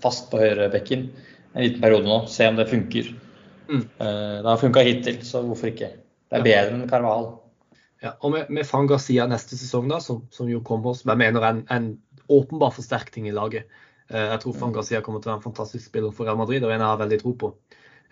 fast 0.00 0.30
på 0.32 0.40
høyrebekken 0.40 1.10
en 1.56 1.64
liten 1.64 1.82
periode 1.82 2.08
nå. 2.08 2.22
Se 2.32 2.48
om 2.48 2.56
det 2.56 2.68
funker. 2.70 3.10
Mm. 3.68 3.82
Uh, 4.00 4.38
det 4.40 4.48
har 4.48 4.62
funka 4.62 4.84
hittil, 4.86 5.18
så 5.28 5.42
hvorfor 5.44 5.72
ikke? 5.72 5.90
Det 6.26 6.38
er 6.38 6.46
bedre 6.46 6.78
enn 6.78 6.88
Carvahall. 6.88 7.34
Ja, 8.04 8.14
og 8.20 8.32
med, 8.32 8.48
med 8.52 8.68
Fangasia 8.68 9.26
neste 9.28 9.58
sesong, 9.60 9.90
da, 9.92 10.00
som, 10.04 10.24
som 10.32 10.48
jo 10.48 10.62
kommer, 10.64 10.96
som 10.96 11.12
jeg 11.12 11.20
mener 11.20 11.44
er 11.44 11.54
en, 11.56 11.62
en 11.72 11.90
åpenbar 12.32 12.72
forsterkning 12.76 13.28
i 13.28 13.34
laget. 13.36 13.68
Uh, 14.12 14.28
jeg 14.32 14.42
tror 14.42 14.56
Frank 14.60 14.76
Garcia 14.78 15.02
kommer 15.02 15.22
til 15.22 15.30
å 15.30 15.34
være 15.34 15.42
en 15.42 15.48
fantastisk 15.48 15.88
spiller 15.88 16.14
for 16.14 16.28
Real 16.28 16.38
Madrid, 16.38 16.64
og 16.64 16.72
en 16.72 16.80
jeg 16.80 16.90
har 16.92 17.02
veldig 17.02 17.20
tro 17.22 17.34
på. 17.40 17.52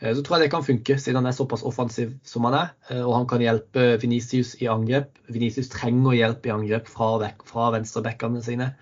Eh, 0.01 0.13
så 0.15 0.23
tror 0.23 0.37
jeg 0.39 0.47
det 0.47 0.53
kan 0.55 0.67
funke, 0.67 0.97
siden 0.99 1.21
han 1.21 1.31
er 1.31 1.37
såpass 1.37 1.65
offensiv 1.67 2.15
som 2.27 2.47
han 2.49 2.59
er. 2.59 2.71
Eh, 2.91 3.03
og 3.03 3.15
han 3.17 3.29
kan 3.31 3.43
hjelpe 3.45 3.95
Venicius 4.03 4.55
i 4.63 4.69
angrep. 4.71 5.17
Venicius 5.33 5.71
trenger 5.73 6.17
hjelp 6.19 6.47
i 6.47 6.55
angrep 6.55 6.91
fra, 6.91 7.31
fra 7.49 7.71
venstrebackene 7.77 8.43
sine. 8.45 8.73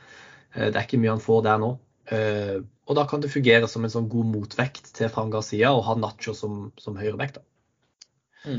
Eh, 0.54 0.70
det 0.70 0.76
er 0.76 0.86
ikke 0.86 1.00
mye 1.02 1.16
han 1.16 1.24
får 1.24 1.42
der 1.48 1.62
nå. 1.62 1.74
Og 2.12 2.96
da 2.98 3.06
kan 3.08 3.22
det 3.22 3.30
fungere 3.32 3.68
som 3.70 3.86
en 3.86 3.92
sånn 3.92 4.08
god 4.10 4.26
motvekt 4.28 4.90
til 4.98 5.08
Fran 5.08 5.30
Garcia 5.32 5.70
og 5.72 5.84
ha 5.86 5.94
Nacho 5.96 6.34
som, 6.36 6.66
som 6.76 6.98
høyreback. 6.98 7.38
Mm. 8.42 8.58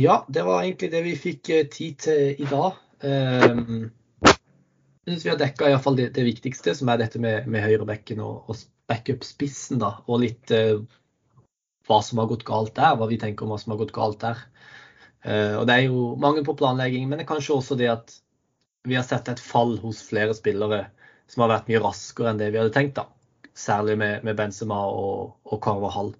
Ja, 0.00 0.22
det 0.32 0.42
var 0.48 0.64
egentlig 0.64 0.88
det 0.90 1.02
vi 1.04 1.12
fikk 1.20 1.52
tid 1.70 2.00
til 2.02 2.40
i 2.40 2.48
dag. 2.48 2.80
Jeg 5.08 5.14
syns 5.14 5.24
vi 5.24 5.30
har 5.32 5.38
dekka 5.40 5.68
det, 5.96 6.10
det 6.18 6.22
viktigste, 6.26 6.74
som 6.76 6.90
er 6.92 6.98
dette 7.00 7.20
med, 7.22 7.46
med 7.48 7.62
høyrebekken 7.64 8.18
og, 8.20 8.50
og 8.52 8.58
backup-spissen, 8.92 9.78
da, 9.80 9.94
og 10.04 10.20
litt 10.20 10.52
eh, 10.52 10.82
hva 11.88 12.02
som 12.04 12.20
har 12.20 12.28
gått 12.28 12.44
galt 12.44 12.74
der, 12.76 12.92
hva 13.00 13.08
vi 13.08 13.16
tenker 13.16 13.46
om 13.46 13.54
hva 13.54 13.56
som 13.62 13.72
har 13.72 13.80
gått 13.80 13.94
galt 13.96 14.20
der. 14.20 14.42
Eh, 15.24 15.54
og 15.56 15.64
Det 15.64 15.78
er 15.78 15.86
jo 15.86 16.10
mangel 16.20 16.44
på 16.44 16.58
planlegging, 16.60 17.08
men 17.08 17.16
det 17.16 17.24
er 17.24 17.30
kanskje 17.32 17.56
også 17.56 17.78
det 17.80 17.88
at 17.94 18.18
vi 18.84 18.98
har 18.98 19.06
sett 19.08 19.32
et 19.32 19.40
fall 19.40 19.78
hos 19.80 20.02
flere 20.04 20.36
spillere 20.36 20.84
som 21.28 21.46
har 21.46 21.54
vært 21.54 21.72
mye 21.72 21.80
raskere 21.86 22.34
enn 22.34 22.42
det 22.42 22.52
vi 22.52 22.60
hadde 22.60 22.76
tenkt. 22.76 23.00
da. 23.00 23.08
Særlig 23.56 23.96
med, 24.04 24.28
med 24.28 24.36
Benzema 24.36 24.84
og, 24.92 25.38
og 25.48 25.64
Carvahall. 25.64 26.12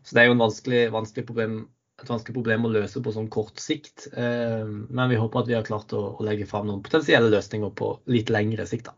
Så 0.00 0.16
det 0.16 0.24
er 0.24 0.32
jo 0.32 0.40
vanskelig, 0.40 0.86
vanskelig 0.96 1.28
problem, 1.28 1.60
et 2.02 2.10
vanskelig 2.12 2.34
problem 2.36 2.66
å 2.66 2.72
løse 2.72 3.02
på 3.02 3.12
sånn 3.14 3.30
kort 3.32 3.60
sikt. 3.62 4.08
Uh, 4.16 4.66
men 4.90 5.12
vi 5.12 5.20
håper 5.20 5.42
at 5.42 5.50
vi 5.50 5.56
har 5.58 5.66
klart 5.66 5.94
å, 5.96 6.02
å 6.18 6.26
legge 6.26 6.48
fram 6.50 6.68
noen 6.68 6.82
potensielle 6.84 7.30
løsninger 7.32 7.72
på 7.78 7.94
litt 8.12 8.32
lengre 8.32 8.66
sikt. 8.68 8.90
da. 8.90 8.96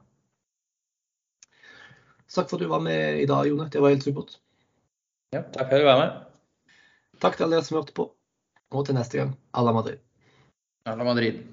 Takk 2.34 2.48
for 2.50 2.58
at 2.58 2.64
du 2.64 2.70
var 2.70 2.82
med 2.82 3.20
i 3.22 3.26
dag, 3.30 3.46
Jone. 3.46 3.68
Det 3.70 3.82
var 3.82 3.94
helt 3.94 4.06
supert. 4.06 4.38
Ja, 5.34 5.44
takk 5.54 5.68
for 5.68 5.76
at 5.76 5.84
du 5.84 5.86
var 5.86 6.00
med. 6.00 6.22
Takk 7.22 7.36
til 7.36 7.46
alle 7.46 7.60
dere 7.60 7.66
som 7.66 7.78
hørte 7.78 7.94
på. 7.96 8.08
Og 8.74 8.88
til 8.88 8.96
neste 8.98 9.20
gang, 9.20 9.36
à 9.54 9.62
la 9.62 9.74
Madrid. 9.76 10.00
À 10.88 10.96
la 10.98 11.06
Madrid. 11.06 11.44